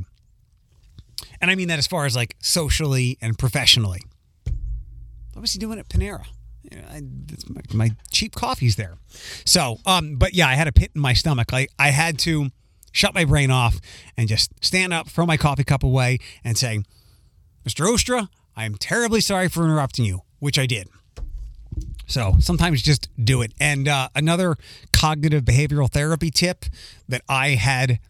And 1.43 1.51
I 1.51 1.55
mean 1.55 1.69
that 1.69 1.79
as 1.79 1.87
far 1.87 2.07
as 2.07 2.17
like 2.17 2.35
socially 2.41 3.19
and 3.21 3.39
professionally. 3.39 4.01
What 5.35 5.43
was 5.43 5.53
he 5.53 5.59
doing 5.59 5.79
at 5.79 5.89
Panera? 5.89 6.25
I, 6.73 7.03
my, 7.49 7.61
my, 7.73 7.91
cheap 8.11 8.35
coffee's 8.35 8.77
there. 8.77 8.97
So, 9.45 9.79
um, 9.87 10.17
but 10.17 10.35
yeah, 10.35 10.49
I 10.49 10.55
had 10.55 10.69
a 10.69 10.73
pit 10.73 10.93
in 10.95 11.01
my 11.01 11.15
stomach. 11.15 11.53
I, 11.53 11.69
I 11.79 11.89
had 11.89 12.19
to 12.21 12.51
shut 12.93 13.15
my 13.15 13.25
brain 13.25 13.51
off 13.51 13.81
and 14.17 14.29
just 14.29 14.53
stand 14.65 14.93
up, 14.93 15.09
throw 15.09 15.27
my 15.27 15.37
coffee 15.37 15.65
cup 15.65 15.83
away, 15.83 16.19
and 16.45 16.57
say, 16.59 16.83
Mr. 17.67 17.87
Oostra, 17.87 18.29
I 18.57 18.65
am 18.65 18.75
terribly 18.75 19.21
sorry 19.21 19.49
for 19.49 19.65
interrupting 19.65 20.05
you 20.05 20.23
which 20.41 20.59
I 20.59 20.67
did. 20.67 20.89
So 22.07 22.35
sometimes 22.41 22.83
just 22.83 23.09
do 23.23 23.41
it. 23.41 23.53
And 23.61 23.87
uh, 23.87 24.09
another 24.17 24.57
cognitive 24.93 25.45
behavioral 25.45 25.89
therapy 25.89 26.31
tip 26.31 26.65
that 27.09 27.23
I 27.29 27.51
had 27.51 28.01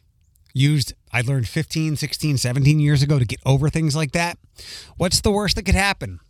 used, 0.55 0.95
I 1.13 1.21
learned 1.21 1.47
15, 1.47 1.97
16, 1.97 2.39
17 2.39 2.81
years 2.81 3.03
ago 3.03 3.19
to 3.19 3.27
get 3.27 3.41
over 3.45 3.69
things 3.69 3.95
like 3.95 4.13
that. 4.13 4.39
What's 4.97 5.21
the 5.21 5.31
worst 5.31 5.57
that 5.57 5.65
could 5.65 5.75
happen? 5.75 6.21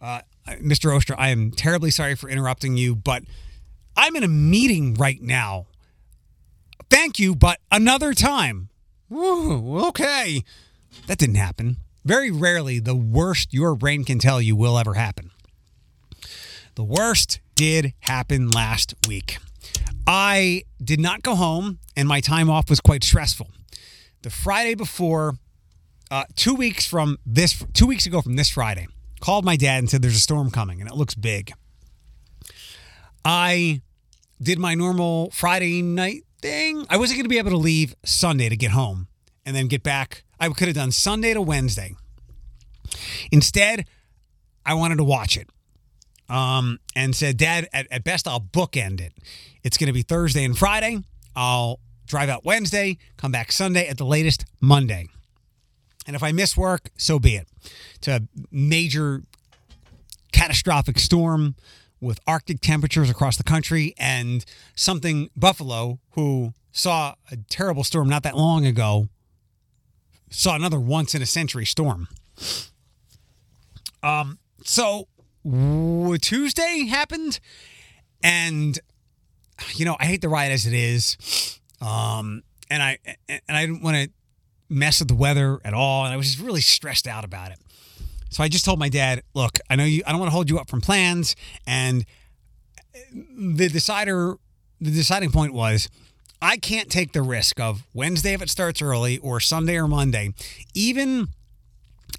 Uh, 0.00 0.20
Mr. 0.46 0.92
Oostra, 0.96 1.16
I 1.18 1.30
am 1.30 1.50
terribly 1.50 1.90
sorry 1.90 2.14
for 2.14 2.30
interrupting 2.30 2.76
you, 2.76 2.94
but 2.94 3.24
I'm 3.96 4.14
in 4.14 4.22
a 4.22 4.28
meeting 4.28 4.94
right 4.94 5.20
now. 5.20 5.66
Thank 6.90 7.18
you, 7.18 7.34
but 7.34 7.58
another 7.70 8.14
time. 8.14 8.68
Woo, 9.08 9.86
okay. 9.88 10.42
That 11.06 11.18
didn't 11.18 11.36
happen. 11.36 11.78
Very 12.04 12.30
rarely, 12.30 12.78
the 12.78 12.94
worst 12.94 13.52
your 13.52 13.74
brain 13.74 14.04
can 14.04 14.18
tell 14.18 14.40
you 14.40 14.56
will 14.56 14.78
ever 14.78 14.94
happen. 14.94 15.30
The 16.74 16.84
worst 16.84 17.40
did 17.54 17.92
happen 18.00 18.50
last 18.50 18.94
week. 19.06 19.38
I 20.06 20.62
did 20.82 21.00
not 21.00 21.22
go 21.22 21.34
home, 21.34 21.80
and 21.96 22.08
my 22.08 22.20
time 22.20 22.48
off 22.48 22.70
was 22.70 22.80
quite 22.80 23.04
stressful. 23.04 23.50
The 24.22 24.30
Friday 24.30 24.74
before, 24.74 25.34
uh, 26.10 26.24
two 26.34 26.54
weeks 26.54 26.86
from 26.86 27.18
this, 27.26 27.62
two 27.74 27.86
weeks 27.86 28.06
ago 28.06 28.22
from 28.22 28.36
this 28.36 28.48
Friday, 28.48 28.86
called 29.20 29.44
my 29.44 29.56
dad 29.56 29.78
and 29.78 29.90
said 29.90 30.02
there's 30.02 30.16
a 30.16 30.20
storm 30.20 30.50
coming 30.50 30.80
and 30.80 30.88
it 30.88 30.96
looks 30.96 31.14
big. 31.14 31.52
I 33.24 33.82
did 34.40 34.58
my 34.58 34.74
normal 34.74 35.30
Friday 35.30 35.82
night 35.82 36.22
thing. 36.40 36.86
I 36.88 36.96
wasn't 36.96 37.18
going 37.18 37.24
to 37.24 37.28
be 37.28 37.38
able 37.38 37.50
to 37.50 37.56
leave 37.56 37.94
Sunday 38.04 38.48
to 38.48 38.56
get 38.56 38.72
home 38.72 39.08
and 39.44 39.54
then 39.54 39.66
get 39.66 39.82
back. 39.82 40.24
I 40.40 40.48
could 40.48 40.68
have 40.68 40.76
done 40.76 40.92
Sunday 40.92 41.34
to 41.34 41.42
Wednesday. 41.42 41.94
Instead, 43.30 43.86
I 44.64 44.74
wanted 44.74 44.96
to 44.96 45.04
watch 45.04 45.36
it 45.36 45.48
um, 46.28 46.78
and 46.94 47.14
said, 47.14 47.36
Dad, 47.36 47.68
at, 47.72 47.86
at 47.90 48.04
best, 48.04 48.28
I'll 48.28 48.40
bookend 48.40 49.00
it. 49.00 49.12
It's 49.62 49.76
going 49.76 49.88
to 49.88 49.92
be 49.92 50.02
Thursday 50.02 50.44
and 50.44 50.56
Friday. 50.56 50.98
I'll 51.34 51.80
drive 52.06 52.28
out 52.28 52.44
Wednesday, 52.44 52.98
come 53.16 53.32
back 53.32 53.52
Sunday, 53.52 53.86
at 53.88 53.98
the 53.98 54.04
latest 54.04 54.44
Monday. 54.60 55.06
And 56.06 56.16
if 56.16 56.22
I 56.22 56.32
miss 56.32 56.56
work, 56.56 56.88
so 56.96 57.18
be 57.18 57.36
it. 57.36 57.48
It's 57.96 58.08
a 58.08 58.22
major 58.50 59.22
catastrophic 60.32 60.98
storm 60.98 61.54
with 62.00 62.20
Arctic 62.26 62.60
temperatures 62.60 63.10
across 63.10 63.36
the 63.36 63.44
country 63.44 63.94
and 63.98 64.44
something 64.74 65.30
Buffalo, 65.36 65.98
who 66.10 66.52
saw 66.72 67.14
a 67.30 67.36
terrible 67.48 67.84
storm 67.84 68.08
not 68.08 68.22
that 68.22 68.36
long 68.36 68.64
ago, 68.66 69.08
saw 70.30 70.54
another 70.54 70.78
once 70.78 71.14
in 71.14 71.22
a 71.22 71.26
century 71.26 71.64
storm. 71.64 72.08
Um, 74.02 74.38
so 74.64 75.08
Tuesday 76.20 76.86
happened, 76.86 77.40
and 78.22 78.78
you 79.74 79.84
know 79.84 79.96
I 79.98 80.06
hate 80.06 80.20
the 80.20 80.28
ride 80.28 80.52
as 80.52 80.66
it 80.66 80.74
is, 80.74 81.58
um, 81.80 82.42
and 82.70 82.82
I 82.82 82.98
and 83.28 83.40
I 83.48 83.66
didn't 83.66 83.82
want 83.82 83.96
to 83.96 84.10
mess 84.68 85.00
with 85.00 85.08
the 85.08 85.14
weather 85.14 85.58
at 85.64 85.74
all, 85.74 86.04
and 86.04 86.12
I 86.12 86.16
was 86.16 86.26
just 86.26 86.40
really 86.40 86.60
stressed 86.60 87.06
out 87.06 87.24
about 87.24 87.50
it. 87.50 87.58
So 88.30 88.42
I 88.42 88.48
just 88.48 88.64
told 88.64 88.78
my 88.78 88.88
dad, 88.88 89.22
"Look, 89.34 89.58
I 89.70 89.76
know 89.76 89.84
you. 89.84 90.02
I 90.06 90.10
don't 90.10 90.20
want 90.20 90.30
to 90.30 90.34
hold 90.34 90.50
you 90.50 90.58
up 90.58 90.68
from 90.68 90.80
plans." 90.80 91.34
And 91.66 92.04
uh, 92.94 92.98
the 93.36 93.68
decider, 93.68 94.36
the 94.80 94.90
deciding 94.90 95.30
point 95.30 95.52
was, 95.54 95.88
I 96.40 96.56
can't 96.56 96.88
take 96.88 97.12
the 97.12 97.22
risk 97.22 97.58
of 97.58 97.84
Wednesday 97.94 98.32
if 98.32 98.42
it 98.42 98.50
starts 98.50 98.80
early 98.80 99.18
or 99.18 99.40
Sunday 99.40 99.76
or 99.76 99.88
Monday, 99.88 100.34
even 100.74 101.28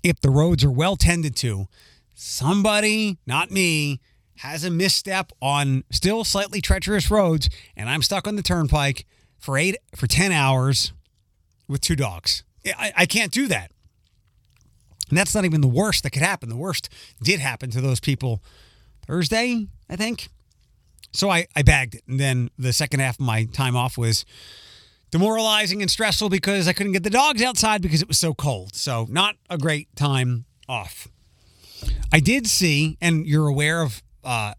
if 0.03 0.19
the 0.21 0.29
roads 0.29 0.63
are 0.63 0.71
well 0.71 0.95
tended 0.95 1.35
to. 1.37 1.67
Somebody, 2.15 3.17
not 3.25 3.49
me, 3.49 4.01
has 4.37 4.65
a 4.65 4.69
misstep 4.69 5.31
on 5.41 5.83
still 5.89 6.23
slightly 6.23 6.59
treacherous 6.59 7.09
roads, 7.09 7.49
and 7.77 7.89
I'm 7.89 8.01
stuck 8.01 8.27
on 8.27 8.35
the 8.35 8.41
turnpike 8.41 9.05
for 9.37 9.57
eight 9.57 9.77
for 9.95 10.07
ten 10.07 10.31
hours 10.31 10.91
with 11.67 11.81
two 11.81 11.95
dogs. 11.95 12.43
I, 12.65 12.91
I 12.97 13.05
can't 13.05 13.31
do 13.31 13.47
that. 13.47 13.71
And 15.09 15.17
that's 15.17 15.33
not 15.35 15.45
even 15.45 15.61
the 15.61 15.67
worst 15.67 16.03
that 16.03 16.11
could 16.11 16.21
happen. 16.21 16.49
The 16.49 16.55
worst 16.55 16.89
did 17.21 17.39
happen 17.39 17.69
to 17.71 17.81
those 17.81 17.99
people 17.99 18.41
Thursday, 19.05 19.67
I 19.89 19.95
think. 19.95 20.29
So 21.11 21.29
I, 21.29 21.47
I 21.55 21.63
bagged 21.63 21.95
it. 21.95 22.03
And 22.07 22.19
then 22.19 22.49
the 22.57 22.73
second 22.73 22.99
half 22.99 23.15
of 23.15 23.25
my 23.25 23.45
time 23.45 23.75
off 23.75 23.97
was 23.97 24.25
demoralizing 25.11 25.81
and 25.81 25.89
stressful 25.89 26.29
because 26.29 26.67
I 26.67 26.73
couldn't 26.73 26.93
get 26.93 27.03
the 27.03 27.09
dogs 27.09 27.41
outside 27.41 27.81
because 27.81 28.01
it 28.01 28.07
was 28.07 28.19
so 28.19 28.33
cold. 28.33 28.75
So 28.75 29.07
not 29.09 29.35
a 29.49 29.57
great 29.57 29.95
time 29.95 30.45
off. 30.67 31.07
I 32.11 32.19
did 32.19 32.47
see, 32.47 32.97
and 33.01 33.25
you're 33.25 33.47
aware 33.47 33.81
of 33.81 34.03
uh, 34.23 34.53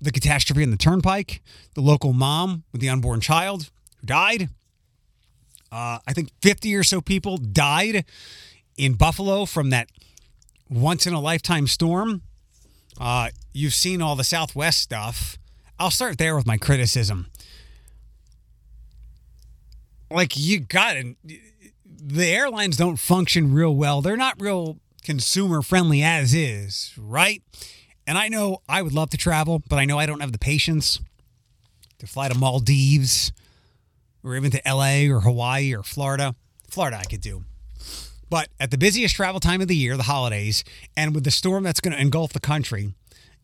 the 0.00 0.12
catastrophe 0.12 0.62
on 0.62 0.70
the 0.70 0.76
turnpike, 0.76 1.42
the 1.74 1.80
local 1.80 2.12
mom 2.12 2.64
with 2.72 2.80
the 2.80 2.88
unborn 2.88 3.20
child 3.20 3.70
who 4.00 4.06
died. 4.06 4.48
Uh, 5.70 5.98
I 6.06 6.12
think 6.12 6.30
50 6.42 6.74
or 6.76 6.82
so 6.82 7.00
people 7.00 7.38
died 7.38 8.04
in 8.76 8.94
Buffalo 8.94 9.44
from 9.44 9.70
that 9.70 9.88
once 10.68 11.06
in 11.06 11.14
a 11.14 11.20
lifetime 11.20 11.66
storm. 11.66 12.22
Uh, 13.00 13.30
you've 13.52 13.74
seen 13.74 14.02
all 14.02 14.16
the 14.16 14.24
Southwest 14.24 14.80
stuff. 14.80 15.38
I'll 15.78 15.90
start 15.90 16.18
there 16.18 16.36
with 16.36 16.46
my 16.46 16.56
criticism. 16.56 17.26
Like, 20.10 20.36
you 20.36 20.60
got 20.60 20.96
it. 20.96 21.16
The 21.84 22.28
airlines 22.28 22.76
don't 22.76 22.98
function 22.98 23.52
real 23.54 23.74
well. 23.74 24.02
They're 24.02 24.16
not 24.16 24.40
real 24.40 24.78
consumer 25.02 25.62
friendly 25.62 26.02
as 26.02 26.34
is, 26.34 26.92
right? 26.98 27.42
And 28.06 28.18
I 28.18 28.28
know 28.28 28.58
I 28.68 28.82
would 28.82 28.92
love 28.92 29.10
to 29.10 29.16
travel, 29.16 29.62
but 29.68 29.78
I 29.78 29.84
know 29.84 29.98
I 29.98 30.06
don't 30.06 30.20
have 30.20 30.32
the 30.32 30.38
patience 30.38 31.00
to 31.98 32.06
fly 32.06 32.28
to 32.28 32.36
Maldives 32.36 33.32
or 34.22 34.36
even 34.36 34.50
to 34.50 34.60
LA 34.66 35.12
or 35.12 35.20
Hawaii 35.20 35.74
or 35.74 35.82
Florida. 35.82 36.34
Florida, 36.68 36.98
I 36.98 37.04
could 37.04 37.20
do. 37.20 37.44
But 38.32 38.48
at 38.58 38.70
the 38.70 38.78
busiest 38.78 39.14
travel 39.14 39.40
time 39.40 39.60
of 39.60 39.68
the 39.68 39.76
year, 39.76 39.94
the 39.94 40.04
holidays, 40.04 40.64
and 40.96 41.14
with 41.14 41.24
the 41.24 41.30
storm 41.30 41.64
that's 41.64 41.80
going 41.80 41.92
to 41.92 42.00
engulf 42.00 42.32
the 42.32 42.40
country, 42.40 42.94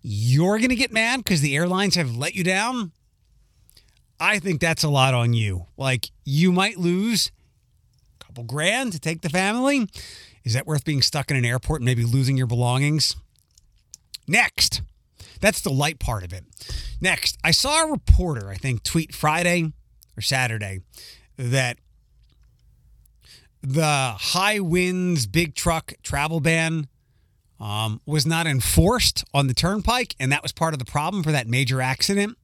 you're 0.00 0.56
going 0.56 0.70
to 0.70 0.74
get 0.74 0.90
mad 0.90 1.22
because 1.22 1.42
the 1.42 1.54
airlines 1.54 1.94
have 1.96 2.16
let 2.16 2.34
you 2.34 2.42
down. 2.42 2.92
I 4.18 4.38
think 4.38 4.62
that's 4.62 4.82
a 4.82 4.88
lot 4.88 5.12
on 5.12 5.34
you. 5.34 5.66
Like, 5.76 6.10
you 6.24 6.52
might 6.52 6.78
lose 6.78 7.30
a 8.18 8.24
couple 8.24 8.44
grand 8.44 8.92
to 8.92 8.98
take 8.98 9.20
the 9.20 9.28
family. 9.28 9.90
Is 10.42 10.54
that 10.54 10.66
worth 10.66 10.86
being 10.86 11.02
stuck 11.02 11.30
in 11.30 11.36
an 11.36 11.44
airport 11.44 11.82
and 11.82 11.84
maybe 11.84 12.04
losing 12.04 12.38
your 12.38 12.46
belongings? 12.46 13.14
Next, 14.26 14.80
that's 15.42 15.60
the 15.60 15.68
light 15.68 15.98
part 15.98 16.24
of 16.24 16.32
it. 16.32 16.44
Next, 16.98 17.36
I 17.44 17.50
saw 17.50 17.84
a 17.84 17.90
reporter, 17.90 18.48
I 18.48 18.54
think, 18.54 18.84
tweet 18.84 19.14
Friday 19.14 19.70
or 20.16 20.22
Saturday 20.22 20.80
that 21.36 21.76
the 23.62 24.14
high 24.18 24.60
winds, 24.60 25.26
big 25.26 25.54
truck 25.54 25.94
travel 26.02 26.40
ban 26.40 26.88
um, 27.60 28.00
was 28.06 28.24
not 28.24 28.46
enforced 28.46 29.24
on 29.34 29.46
the 29.46 29.54
turnpike, 29.54 30.14
and 30.20 30.30
that 30.32 30.42
was 30.42 30.52
part 30.52 30.74
of 30.74 30.78
the 30.78 30.84
problem 30.84 31.22
for 31.22 31.32
that 31.32 31.46
major 31.46 31.80
accident. 31.80 32.36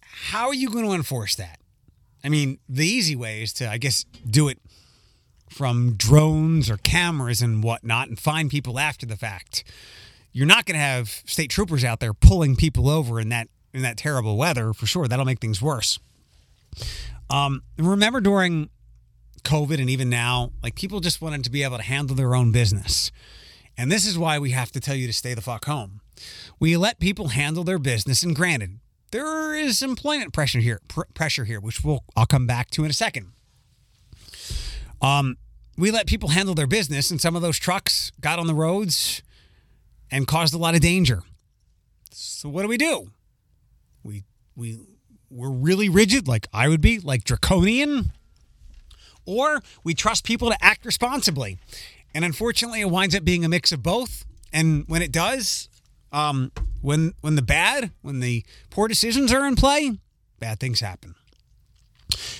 How 0.00 0.46
are 0.46 0.54
you 0.54 0.70
going 0.70 0.84
to 0.84 0.92
enforce 0.92 1.34
that? 1.36 1.58
I 2.24 2.28
mean, 2.28 2.58
the 2.68 2.86
easy 2.86 3.16
way 3.16 3.42
is 3.42 3.52
to, 3.54 3.68
I 3.68 3.78
guess, 3.78 4.04
do 4.28 4.48
it 4.48 4.58
from 5.50 5.94
drones 5.94 6.70
or 6.70 6.76
cameras 6.78 7.42
and 7.42 7.62
whatnot 7.62 8.08
and 8.08 8.18
find 8.18 8.50
people 8.50 8.78
after 8.78 9.04
the 9.04 9.16
fact. 9.16 9.64
You're 10.32 10.46
not 10.46 10.64
going 10.64 10.76
to 10.76 10.80
have 10.80 11.08
state 11.26 11.50
troopers 11.50 11.84
out 11.84 12.00
there 12.00 12.14
pulling 12.14 12.56
people 12.56 12.88
over 12.88 13.20
in 13.20 13.28
that 13.30 13.48
in 13.74 13.82
that 13.82 13.96
terrible 13.96 14.36
weather 14.36 14.72
for 14.72 14.86
sure. 14.86 15.08
That'll 15.08 15.24
make 15.24 15.40
things 15.40 15.60
worse. 15.60 15.98
Um, 17.30 17.62
remember 17.78 18.20
during 18.20 18.68
COVID 19.44 19.80
and 19.80 19.90
even 19.90 20.08
now, 20.08 20.52
like 20.62 20.74
people 20.74 21.00
just 21.00 21.20
wanted 21.20 21.44
to 21.44 21.50
be 21.50 21.62
able 21.62 21.76
to 21.76 21.82
handle 21.82 22.16
their 22.16 22.34
own 22.34 22.52
business. 22.52 23.10
And 23.76 23.90
this 23.90 24.06
is 24.06 24.18
why 24.18 24.38
we 24.38 24.50
have 24.50 24.70
to 24.72 24.80
tell 24.80 24.94
you 24.94 25.06
to 25.06 25.12
stay 25.12 25.34
the 25.34 25.40
fuck 25.40 25.64
home. 25.64 26.00
We 26.60 26.76
let 26.76 27.00
people 27.00 27.28
handle 27.28 27.64
their 27.64 27.78
business, 27.78 28.22
and 28.22 28.36
granted, 28.36 28.78
there 29.10 29.54
is 29.54 29.82
employment 29.82 30.32
pressure 30.32 30.60
here, 30.60 30.80
pr- 30.88 31.02
pressure 31.14 31.44
here, 31.44 31.60
which 31.60 31.82
we'll 31.82 32.04
I'll 32.16 32.26
come 32.26 32.46
back 32.46 32.70
to 32.70 32.84
in 32.84 32.90
a 32.90 32.94
second. 32.94 33.32
Um, 35.00 35.36
we 35.76 35.90
let 35.90 36.06
people 36.06 36.30
handle 36.30 36.54
their 36.54 36.66
business, 36.66 37.10
and 37.10 37.20
some 37.20 37.34
of 37.34 37.42
those 37.42 37.58
trucks 37.58 38.12
got 38.20 38.38
on 38.38 38.46
the 38.46 38.54
roads 38.54 39.22
and 40.10 40.26
caused 40.26 40.54
a 40.54 40.58
lot 40.58 40.74
of 40.74 40.80
danger. 40.80 41.22
So 42.10 42.48
what 42.48 42.62
do 42.62 42.68
we 42.68 42.76
do? 42.76 43.10
We 44.02 44.24
we 44.54 44.80
we're 45.30 45.50
really 45.50 45.88
rigid, 45.88 46.28
like 46.28 46.46
I 46.52 46.68
would 46.68 46.82
be, 46.82 46.98
like 46.98 47.24
draconian, 47.24 48.12
or 49.26 49.62
we 49.84 49.94
trust 49.94 50.24
people 50.24 50.50
to 50.50 50.64
act 50.64 50.84
responsibly. 50.84 51.58
And 52.14 52.24
unfortunately, 52.24 52.80
it 52.80 52.90
winds 52.90 53.14
up 53.14 53.24
being 53.24 53.44
a 53.44 53.48
mix 53.48 53.72
of 53.72 53.82
both. 53.82 54.24
And 54.52 54.84
when 54.86 55.02
it 55.02 55.12
does, 55.12 55.68
um, 56.12 56.52
when 56.80 57.14
when 57.20 57.36
the 57.36 57.42
bad, 57.42 57.90
when 58.02 58.20
the 58.20 58.44
poor 58.70 58.88
decisions 58.88 59.32
are 59.32 59.46
in 59.46 59.56
play, 59.56 59.98
bad 60.38 60.60
things 60.60 60.80
happen. 60.80 61.14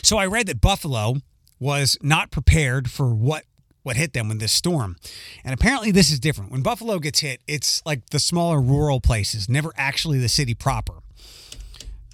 So 0.02 0.18
I 0.18 0.26
read 0.26 0.46
that 0.48 0.60
Buffalo 0.60 1.16
was 1.58 1.96
not 2.02 2.30
prepared 2.30 2.90
for 2.90 3.14
what 3.14 3.44
what 3.82 3.96
hit 3.96 4.12
them 4.12 4.28
with 4.28 4.38
this 4.38 4.52
storm. 4.52 4.96
And 5.44 5.54
apparently 5.54 5.90
this 5.90 6.10
is 6.10 6.20
different. 6.20 6.52
When 6.52 6.62
Buffalo 6.62 6.98
gets 6.98 7.20
hit, 7.20 7.40
it's 7.48 7.82
like 7.84 8.10
the 8.10 8.20
smaller 8.20 8.60
rural 8.60 9.00
places, 9.00 9.48
never 9.48 9.72
actually 9.76 10.18
the 10.18 10.28
city 10.28 10.54
proper. 10.54 10.94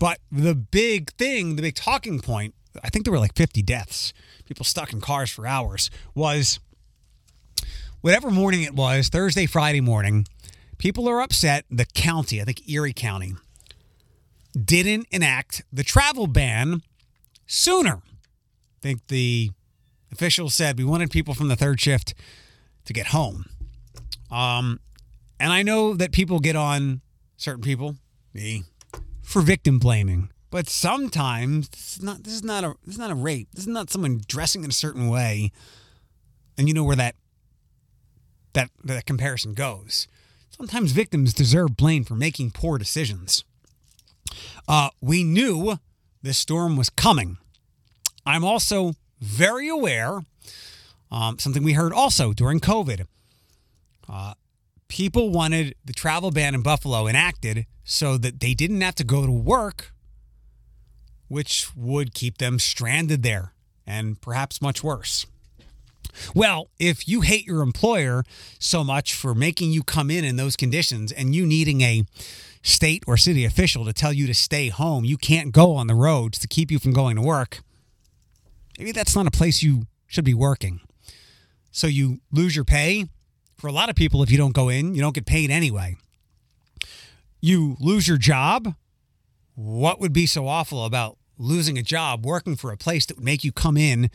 But 0.00 0.20
the 0.30 0.54
big 0.54 1.12
thing, 1.12 1.56
the 1.56 1.62
big 1.62 1.74
talking 1.74 2.20
point, 2.20 2.54
I 2.82 2.88
think 2.88 3.04
there 3.04 3.12
were 3.12 3.18
like 3.18 3.34
50 3.34 3.62
deaths, 3.62 4.12
people 4.46 4.64
stuck 4.64 4.92
in 4.92 5.00
cars 5.00 5.30
for 5.30 5.46
hours, 5.46 5.90
was 6.14 6.60
whatever 8.00 8.30
morning 8.30 8.62
it 8.62 8.74
was, 8.74 9.08
Thursday, 9.08 9.46
Friday 9.46 9.80
morning, 9.80 10.26
people 10.78 11.08
are 11.08 11.20
upset 11.20 11.64
the 11.70 11.84
county, 11.84 12.40
I 12.40 12.44
think 12.44 12.68
Erie 12.68 12.92
County, 12.92 13.34
didn't 14.52 15.06
enact 15.10 15.62
the 15.72 15.84
travel 15.84 16.26
ban 16.26 16.82
sooner. 17.46 17.96
I 17.96 18.80
think 18.80 19.08
the 19.08 19.50
officials 20.12 20.54
said 20.54 20.78
we 20.78 20.84
wanted 20.84 21.10
people 21.10 21.34
from 21.34 21.48
the 21.48 21.56
third 21.56 21.80
shift 21.80 22.14
to 22.84 22.92
get 22.92 23.08
home. 23.08 23.46
Um, 24.30 24.80
and 25.40 25.52
I 25.52 25.62
know 25.62 25.94
that 25.94 26.12
people 26.12 26.40
get 26.40 26.56
on 26.56 27.00
certain 27.36 27.62
people, 27.62 27.96
me, 28.32 28.64
for 29.22 29.42
victim 29.42 29.78
blaming. 29.78 30.30
But 30.50 30.68
sometimes 30.68 31.68
this 31.68 31.96
is 31.96 32.02
not 32.02 32.24
this 32.24 32.34
is 32.34 32.42
not 32.42 32.64
a 32.64 32.74
this 32.84 32.94
is 32.94 32.98
not 32.98 33.10
a 33.10 33.14
rape. 33.14 33.48
This 33.52 33.64
is 33.64 33.68
not 33.68 33.90
someone 33.90 34.22
dressing 34.26 34.64
in 34.64 34.70
a 34.70 34.72
certain 34.72 35.08
way. 35.08 35.52
And 36.56 36.68
you 36.68 36.74
know 36.74 36.84
where 36.84 36.96
that 36.96 37.14
that 38.54 38.70
that 38.84 39.06
comparison 39.06 39.54
goes. 39.54 40.08
Sometimes 40.50 40.92
victims 40.92 41.34
deserve 41.34 41.76
blame 41.76 42.04
for 42.04 42.14
making 42.14 42.50
poor 42.50 42.78
decisions. 42.78 43.44
Uh, 44.66 44.90
we 45.00 45.22
knew 45.22 45.78
this 46.22 46.38
storm 46.38 46.76
was 46.76 46.90
coming. 46.90 47.38
I'm 48.26 48.44
also 48.44 48.94
very 49.20 49.68
aware, 49.68 50.20
um, 51.10 51.38
something 51.38 51.62
we 51.62 51.72
heard 51.72 51.92
also 51.92 52.32
during 52.32 52.60
COVID. 52.60 53.06
Uh, 54.08 54.34
people 54.88 55.30
wanted 55.30 55.74
the 55.84 55.92
travel 55.92 56.30
ban 56.30 56.54
in 56.54 56.62
Buffalo 56.62 57.06
enacted 57.06 57.66
so 57.84 58.18
that 58.18 58.40
they 58.40 58.54
didn't 58.54 58.80
have 58.80 58.94
to 58.96 59.04
go 59.04 59.24
to 59.24 59.32
work, 59.32 59.92
which 61.28 61.68
would 61.76 62.14
keep 62.14 62.38
them 62.38 62.58
stranded 62.58 63.22
there 63.22 63.52
and 63.86 64.20
perhaps 64.20 64.60
much 64.60 64.82
worse. 64.82 65.26
Well, 66.34 66.68
if 66.78 67.08
you 67.08 67.20
hate 67.20 67.46
your 67.46 67.62
employer 67.62 68.24
so 68.58 68.82
much 68.82 69.14
for 69.14 69.34
making 69.34 69.72
you 69.72 69.82
come 69.82 70.10
in 70.10 70.24
in 70.24 70.36
those 70.36 70.56
conditions 70.56 71.12
and 71.12 71.34
you 71.34 71.46
needing 71.46 71.80
a 71.82 72.04
state 72.62 73.04
or 73.06 73.16
city 73.16 73.44
official 73.44 73.84
to 73.84 73.92
tell 73.92 74.12
you 74.12 74.26
to 74.26 74.34
stay 74.34 74.68
home, 74.68 75.04
you 75.04 75.16
can't 75.16 75.52
go 75.52 75.74
on 75.74 75.86
the 75.86 75.94
roads 75.94 76.38
to 76.40 76.48
keep 76.48 76.70
you 76.70 76.78
from 76.78 76.92
going 76.92 77.16
to 77.16 77.22
work, 77.22 77.60
maybe 78.78 78.92
that's 78.92 79.14
not 79.14 79.26
a 79.26 79.30
place 79.30 79.62
you 79.62 79.86
should 80.06 80.24
be 80.24 80.34
working. 80.34 80.80
So 81.70 81.86
you 81.86 82.20
lose 82.32 82.56
your 82.56 82.64
pay. 82.64 83.06
For 83.56 83.66
a 83.66 83.72
lot 83.72 83.90
of 83.90 83.96
people, 83.96 84.22
if 84.22 84.30
you 84.30 84.38
don't 84.38 84.54
go 84.54 84.68
in, 84.68 84.94
you 84.94 85.00
don't 85.00 85.14
get 85.14 85.26
paid 85.26 85.50
anyway. 85.50 85.96
You 87.40 87.76
lose 87.80 88.06
your 88.06 88.16
job. 88.16 88.74
What 89.54 90.00
would 90.00 90.12
be 90.12 90.26
so 90.26 90.46
awful 90.46 90.84
about 90.84 91.17
losing 91.38 91.78
a 91.78 91.82
job 91.82 92.26
working 92.26 92.56
for 92.56 92.72
a 92.72 92.76
place 92.76 93.06
that 93.06 93.16
would 93.16 93.24
make 93.24 93.44
you 93.44 93.52
come 93.52 93.76
in 93.76 94.10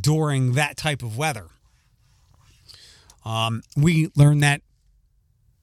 during 0.00 0.52
that 0.52 0.76
type 0.76 1.02
of 1.02 1.16
weather? 1.16 1.46
Um, 3.24 3.62
we 3.76 4.08
learned 4.14 4.42
that, 4.42 4.62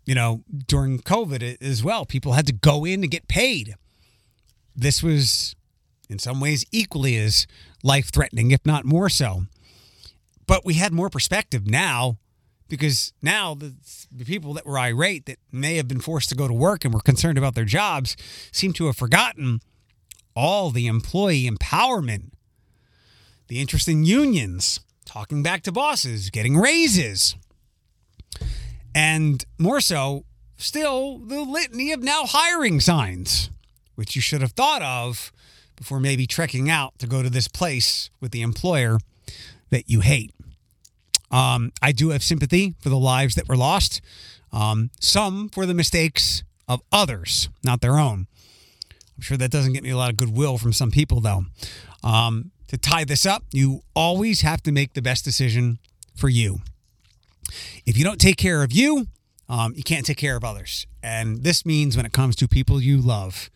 you 0.06 0.13
know, 0.13 0.44
during 0.68 1.00
COVID 1.00 1.62
as 1.62 1.84
well. 1.84 2.06
People 2.06 2.34
had 2.34 2.46
to 2.48 2.54
go 2.54 2.86
in 2.86 3.02
to 3.02 3.08
get 3.08 3.28
paid. 3.28 3.75
This 4.75 5.02
was, 5.02 5.56
in 6.10 6.20
some 6.20 6.42
ways, 6.42 6.66
equally 6.72 7.16
as 7.18 7.48
life 7.84 8.12
threatening, 8.12 8.52
if 8.52 8.66
not 8.66 8.84
more 8.84 9.10
so. 9.10 9.44
But 10.46 10.66
we 10.66 10.74
had 10.74 10.92
more 10.92 11.10
perspective 11.10 11.66
now 11.66 12.18
because 12.68 13.13
now 13.22 13.54
the, 13.54 13.74
the, 14.12 14.25
people 14.25 14.54
that 14.54 14.66
were 14.66 14.80
irate 14.80 15.25
that 15.28 15.38
may 15.52 15.75
have 15.75 15.88
been 15.88 16.00
forced 16.00 16.30
to 16.30 16.36
go 16.36 16.48
to 16.48 16.54
work 16.54 16.84
and 16.84 16.94
were 16.94 17.00
concerned 17.00 17.38
about 17.38 17.56
their 17.56 17.66
jobs 17.66 18.18
seem 18.52 18.74
to 18.74 18.88
have 18.88 18.98
forgotten 18.98 19.62
all 20.36 20.70
the 20.70 20.88
employee 20.88 21.50
empowerment, 21.50 22.32
the 23.48 23.60
interest 23.60 23.88
in 23.88 24.04
unions, 24.04 24.80
talking 25.06 25.44
back 25.44 25.63
to 25.63 25.72
bosses, 25.72 26.30
getting 26.30 26.58
raises, 26.58 27.36
and 28.96 29.46
more 29.58 29.82
so, 29.82 30.25
still 30.58 31.20
the 31.20 31.42
litany 31.42 31.92
of 31.92 32.02
now 32.02 32.25
hiring 32.25 32.80
signs, 32.80 33.50
which 33.96 34.16
you 34.16 34.22
should 34.22 34.42
have 34.42 34.52
thought 34.54 34.82
of 34.82 35.32
before 35.75 36.00
maybe 36.00 36.28
trekking 36.28 36.70
out 36.70 36.98
to 37.00 37.08
go 37.08 37.24
to 37.24 37.30
this 37.30 37.48
place 37.48 38.10
with 38.22 38.32
the 38.32 38.41
employer 38.41 39.00
that 39.69 39.89
you 39.89 40.02
hate. 40.02 40.34
Um, 41.32 41.72
I 41.82 41.91
do 41.91 42.10
have 42.10 42.24
sympathy 42.24 42.76
for 42.80 42.89
the 42.89 42.98
lives 42.98 43.36
that 43.36 43.48
were 43.48 43.58
lost, 43.58 44.02
um, 44.52 44.91
some 45.00 45.50
for 45.50 45.65
the 45.65 45.74
mistakes 45.74 46.43
of 46.67 46.82
others, 46.91 47.50
not 47.63 47.82
their 47.82 47.98
own. 47.98 48.28
I'm 49.15 49.21
sure 49.21 49.38
that 49.38 49.52
doesn't 49.52 49.73
get 49.73 49.84
me 49.84 49.91
a 49.91 49.97
lot 49.97 50.10
of 50.10 50.17
goodwill 50.17 50.58
from 50.58 50.73
some 50.73 50.91
people, 50.91 51.19
though. 51.19 51.45
Um, 52.04 52.52
to 52.67 52.78
tie 52.78 53.04
this 53.04 53.26
up, 53.26 53.43
you 53.52 53.82
always 53.95 54.41
have 54.41 54.63
to 54.63 54.71
make 54.71 54.93
the 54.93 55.02
best 55.02 55.23
decision 55.23 55.80
for 56.15 56.30
you. 56.30 56.60
If 57.86 57.97
you 57.97 58.04
don't 58.04 58.19
take 58.19 58.38
care 58.38 58.63
of 58.63 58.71
you, 58.71 59.08
um, 59.47 59.73
you 59.76 59.84
can't 59.84 60.06
take 60.06 60.17
care 60.17 60.36
of 60.36 60.43
others. 60.43 60.88
And 61.02 61.43
this 61.43 61.65
means 61.65 61.95
when 61.95 62.06
it 62.06 62.13
comes 62.13 62.36
to 62.38 62.47
people 62.47 62.82
you 62.82 62.99
love, 62.99 63.49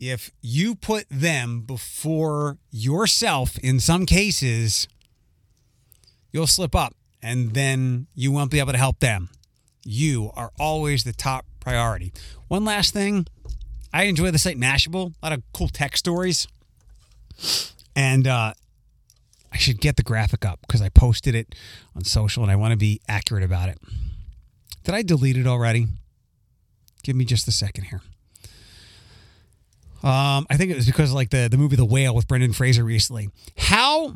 if 0.00 0.30
you 0.40 0.74
put 0.74 1.06
them 1.10 1.62
before 1.62 2.58
yourself 2.70 3.58
in 3.58 3.80
some 3.80 4.06
cases, 4.06 4.88
you'll 6.32 6.46
slip 6.46 6.74
up 6.74 6.94
and 7.20 7.52
then 7.52 8.06
you 8.14 8.30
won't 8.30 8.50
be 8.50 8.60
able 8.60 8.72
to 8.72 8.78
help 8.78 9.00
them. 9.00 9.28
You 9.84 10.30
are 10.36 10.52
always 10.58 11.04
the 11.04 11.12
top 11.12 11.46
priority. 11.60 12.12
One 12.46 12.64
last 12.64 12.94
thing 12.94 13.26
I 13.92 14.04
enjoy 14.04 14.30
the 14.30 14.38
site 14.38 14.58
Mashable, 14.58 15.14
a 15.22 15.26
lot 15.26 15.32
of 15.32 15.42
cool 15.52 15.68
tech 15.68 15.96
stories. 15.96 16.46
And 17.96 18.26
uh, 18.26 18.52
I 19.52 19.56
should 19.56 19.80
get 19.80 19.96
the 19.96 20.02
graphic 20.02 20.44
up 20.44 20.60
because 20.62 20.82
I 20.82 20.88
posted 20.88 21.34
it 21.34 21.54
on 21.96 22.04
social 22.04 22.42
and 22.42 22.52
I 22.52 22.56
want 22.56 22.72
to 22.72 22.76
be 22.76 23.00
accurate 23.08 23.44
about 23.44 23.68
it. 23.68 23.78
Did 24.84 24.94
I 24.94 25.02
delete 25.02 25.36
it 25.36 25.46
already? 25.46 25.86
Give 27.02 27.16
me 27.16 27.24
just 27.24 27.48
a 27.48 27.52
second 27.52 27.84
here. 27.84 28.02
Um, 30.02 30.46
I 30.48 30.56
think 30.56 30.70
it 30.70 30.76
was 30.76 30.86
because 30.86 31.12
like 31.12 31.30
the 31.30 31.48
the 31.50 31.56
movie 31.56 31.74
The 31.74 31.84
Whale 31.84 32.14
with 32.14 32.28
Brendan 32.28 32.52
Fraser 32.52 32.84
recently. 32.84 33.30
How 33.56 34.14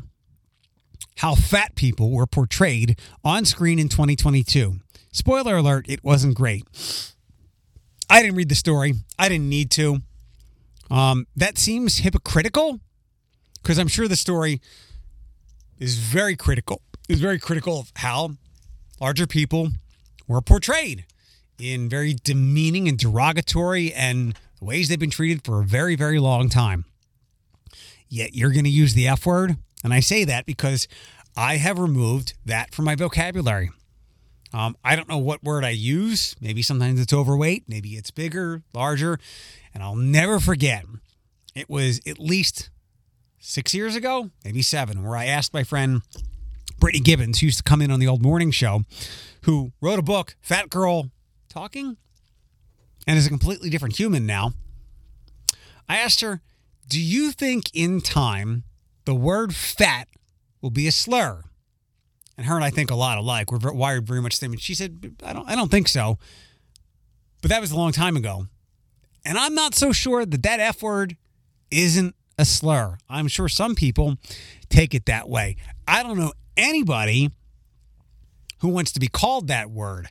how 1.16 1.35
fat 1.35 1.74
people 1.74 2.11
were 2.11 2.26
portrayed 2.26 2.98
on 3.24 3.44
screen 3.44 3.78
in 3.78 3.88
2022. 3.88 4.76
Spoiler 5.11 5.56
alert, 5.56 5.87
it 5.88 6.02
wasn't 6.04 6.37
great. 6.37 6.64
I 8.08 8.22
didn't 8.22 8.36
read 8.36 8.48
the 8.48 8.54
story. 8.54 8.94
I 9.18 9.28
didn't 9.28 9.48
need 9.48 9.70
to. 9.72 9.98
Um, 10.90 11.26
that 11.36 11.58
seems 11.58 11.98
hypocritical 11.98 12.80
because 13.62 13.78
I'm 13.78 13.88
sure 13.88 14.08
the 14.08 14.16
story 14.16 14.60
is 15.78 15.96
very 15.96 16.36
critical. 16.36 16.82
Is 17.08 17.20
very 17.20 17.38
critical 17.38 17.80
of 17.80 17.92
how 17.96 18.36
larger 19.00 19.26
people 19.26 19.70
were 20.28 20.40
portrayed 20.40 21.04
in 21.58 21.88
very 21.88 22.14
demeaning 22.24 22.88
and 22.88 22.98
derogatory 22.98 23.92
and 23.92 24.38
ways 24.60 24.88
they've 24.88 24.98
been 24.98 25.10
treated 25.10 25.44
for 25.44 25.60
a 25.60 25.64
very, 25.64 25.96
very 25.96 26.18
long 26.18 26.48
time. 26.48 26.84
Yet 28.08 28.34
you're 28.34 28.52
going 28.52 28.64
to 28.64 28.70
use 28.70 28.94
the 28.94 29.08
F 29.08 29.26
word. 29.26 29.56
And 29.82 29.92
I 29.92 30.00
say 30.00 30.24
that 30.24 30.46
because 30.46 30.86
I 31.36 31.56
have 31.56 31.78
removed 31.78 32.34
that 32.44 32.74
from 32.74 32.84
my 32.84 32.94
vocabulary. 32.94 33.70
Um, 34.52 34.76
I 34.84 34.96
don't 34.96 35.08
know 35.08 35.18
what 35.18 35.42
word 35.42 35.64
I 35.64 35.70
use. 35.70 36.36
Maybe 36.40 36.62
sometimes 36.62 37.00
it's 37.00 37.12
overweight, 37.12 37.64
maybe 37.68 37.90
it's 37.90 38.10
bigger, 38.10 38.62
larger. 38.74 39.18
And 39.72 39.82
I'll 39.82 39.96
never 39.96 40.38
forget, 40.38 40.84
it 41.54 41.70
was 41.70 42.00
at 42.06 42.18
least 42.18 42.70
six 43.38 43.74
years 43.74 43.96
ago, 43.96 44.30
maybe 44.44 44.62
seven, 44.62 45.02
where 45.02 45.16
I 45.16 45.26
asked 45.26 45.54
my 45.54 45.64
friend 45.64 46.02
Brittany 46.78 47.02
Gibbons, 47.02 47.40
who 47.40 47.46
used 47.46 47.58
to 47.58 47.64
come 47.64 47.80
in 47.80 47.90
on 47.90 48.00
the 48.00 48.08
old 48.08 48.22
morning 48.22 48.50
show, 48.50 48.82
who 49.42 49.72
wrote 49.80 49.98
a 49.98 50.02
book, 50.02 50.36
Fat 50.40 50.68
Girl 50.68 51.10
Walking, 51.54 51.96
and 53.06 53.18
is 53.18 53.26
a 53.26 53.30
completely 53.30 53.70
different 53.70 53.96
human 53.96 54.26
now. 54.26 54.52
I 55.88 55.96
asked 55.96 56.20
her, 56.20 56.40
Do 56.88 57.00
you 57.00 57.32
think 57.32 57.70
in 57.74 58.00
time 58.00 58.64
the 59.04 59.14
word 59.14 59.54
fat 59.54 60.08
will 60.60 60.70
be 60.70 60.86
a 60.86 60.92
slur? 60.92 61.44
And 62.42 62.48
her 62.48 62.57
and 62.57 62.64
I 62.64 62.70
think 62.70 62.90
a 62.90 62.96
lot 62.96 63.18
alike. 63.18 63.52
We're 63.52 63.72
wired 63.72 64.05
very 64.05 64.20
much 64.20 64.35
the 64.35 64.38
same. 64.38 64.50
And 64.50 64.61
she 64.61 64.74
said, 64.74 65.14
I 65.24 65.33
don't, 65.33 65.48
I 65.48 65.55
don't 65.55 65.70
think 65.70 65.87
so. 65.87 66.18
But 67.40 67.50
that 67.50 67.61
was 67.61 67.70
a 67.70 67.76
long 67.76 67.92
time 67.92 68.16
ago. 68.16 68.48
And 69.24 69.38
I'm 69.38 69.55
not 69.55 69.76
so 69.76 69.92
sure 69.92 70.26
that 70.26 70.42
that 70.42 70.59
F 70.59 70.83
word 70.83 71.16
isn't 71.70 72.16
a 72.40 72.44
slur. 72.44 72.98
I'm 73.09 73.28
sure 73.28 73.48
some 73.48 73.76
people 73.76 74.16
take 74.70 74.92
it 74.92 75.07
that 75.07 75.28
way. 75.28 75.55
I 75.87 76.02
don't 76.02 76.18
know 76.18 76.33
anybody 76.57 77.31
who 78.59 78.70
wants 78.70 78.90
to 78.90 78.98
be 78.98 79.07
called 79.07 79.46
that 79.46 79.70
word. 79.70 80.09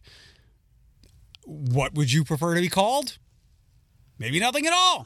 What 1.44 1.96
would 1.96 2.14
you 2.14 2.24
prefer 2.24 2.56
to 2.56 2.62
be 2.62 2.70
called? 2.70 3.18
Maybe 4.18 4.40
nothing 4.40 4.66
at 4.66 4.72
all. 4.72 5.06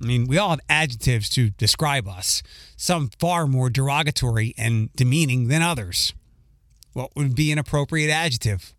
I 0.00 0.06
mean, 0.06 0.26
we 0.26 0.38
all 0.38 0.50
have 0.50 0.60
adjectives 0.68 1.28
to 1.30 1.50
describe 1.50 2.08
us, 2.08 2.42
some 2.76 3.10
far 3.18 3.46
more 3.46 3.68
derogatory 3.68 4.54
and 4.56 4.90
demeaning 4.94 5.48
than 5.48 5.62
others. 5.62 6.14
What 6.92 7.14
would 7.14 7.34
be 7.34 7.52
an 7.52 7.58
appropriate 7.58 8.10
adjective? 8.10 8.74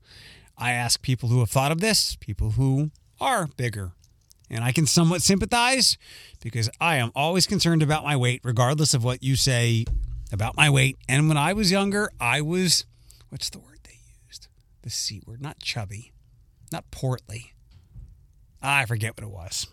I 0.58 0.72
ask 0.72 1.02
people 1.02 1.30
who 1.30 1.40
have 1.40 1.50
thought 1.50 1.72
of 1.72 1.80
this, 1.80 2.16
people 2.16 2.52
who 2.52 2.92
are 3.20 3.48
bigger. 3.56 3.92
And 4.50 4.64
I 4.64 4.72
can 4.74 4.86
somewhat 4.86 5.22
sympathize 5.22 5.98
because 6.42 6.70
I 6.82 6.98
am 6.98 7.12
always 7.16 7.48
concerned 7.48 7.82
about 7.82 8.04
my 8.04 8.18
weight, 8.18 8.42
regardless 8.44 8.94
of 8.94 9.04
what 9.04 9.24
you 9.24 9.36
say 9.36 9.86
about 10.32 10.58
my 10.58 10.70
weight. 10.70 10.98
And 11.08 11.30
when 11.30 11.38
I 11.38 11.54
was 11.54 11.72
younger, 11.72 12.12
I 12.20 12.42
was, 12.42 12.86
what's 13.30 13.50
the 13.50 13.60
word 13.60 13.80
they 13.84 14.00
used? 14.28 14.48
The 14.82 14.90
C 14.90 15.22
word, 15.26 15.42
not 15.42 15.60
chubby. 15.60 16.12
not 16.72 16.90
portly. 16.90 17.54
I 18.62 18.86
forget 18.86 19.18
what 19.18 19.24
it 19.24 19.32
was. 19.32 19.68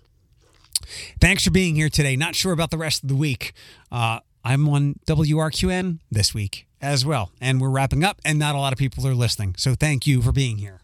Thanks 1.20 1.44
for 1.44 1.50
being 1.50 1.74
here 1.74 1.88
today. 1.88 2.16
Not 2.16 2.34
sure 2.34 2.52
about 2.52 2.70
the 2.70 2.78
rest 2.78 3.02
of 3.02 3.08
the 3.08 3.14
week. 3.16 3.52
Uh, 3.90 4.20
I'm 4.44 4.68
on 4.68 4.94
WRQN 5.06 5.98
this 6.10 6.34
week 6.34 6.66
as 6.80 7.04
well, 7.04 7.32
and 7.40 7.60
we're 7.60 7.70
wrapping 7.70 8.04
up, 8.04 8.20
and 8.24 8.38
not 8.38 8.54
a 8.54 8.58
lot 8.58 8.72
of 8.72 8.78
people 8.78 9.06
are 9.06 9.14
listening. 9.14 9.54
So 9.58 9.74
thank 9.74 10.06
you 10.06 10.22
for 10.22 10.32
being 10.32 10.58
here. 10.58 10.80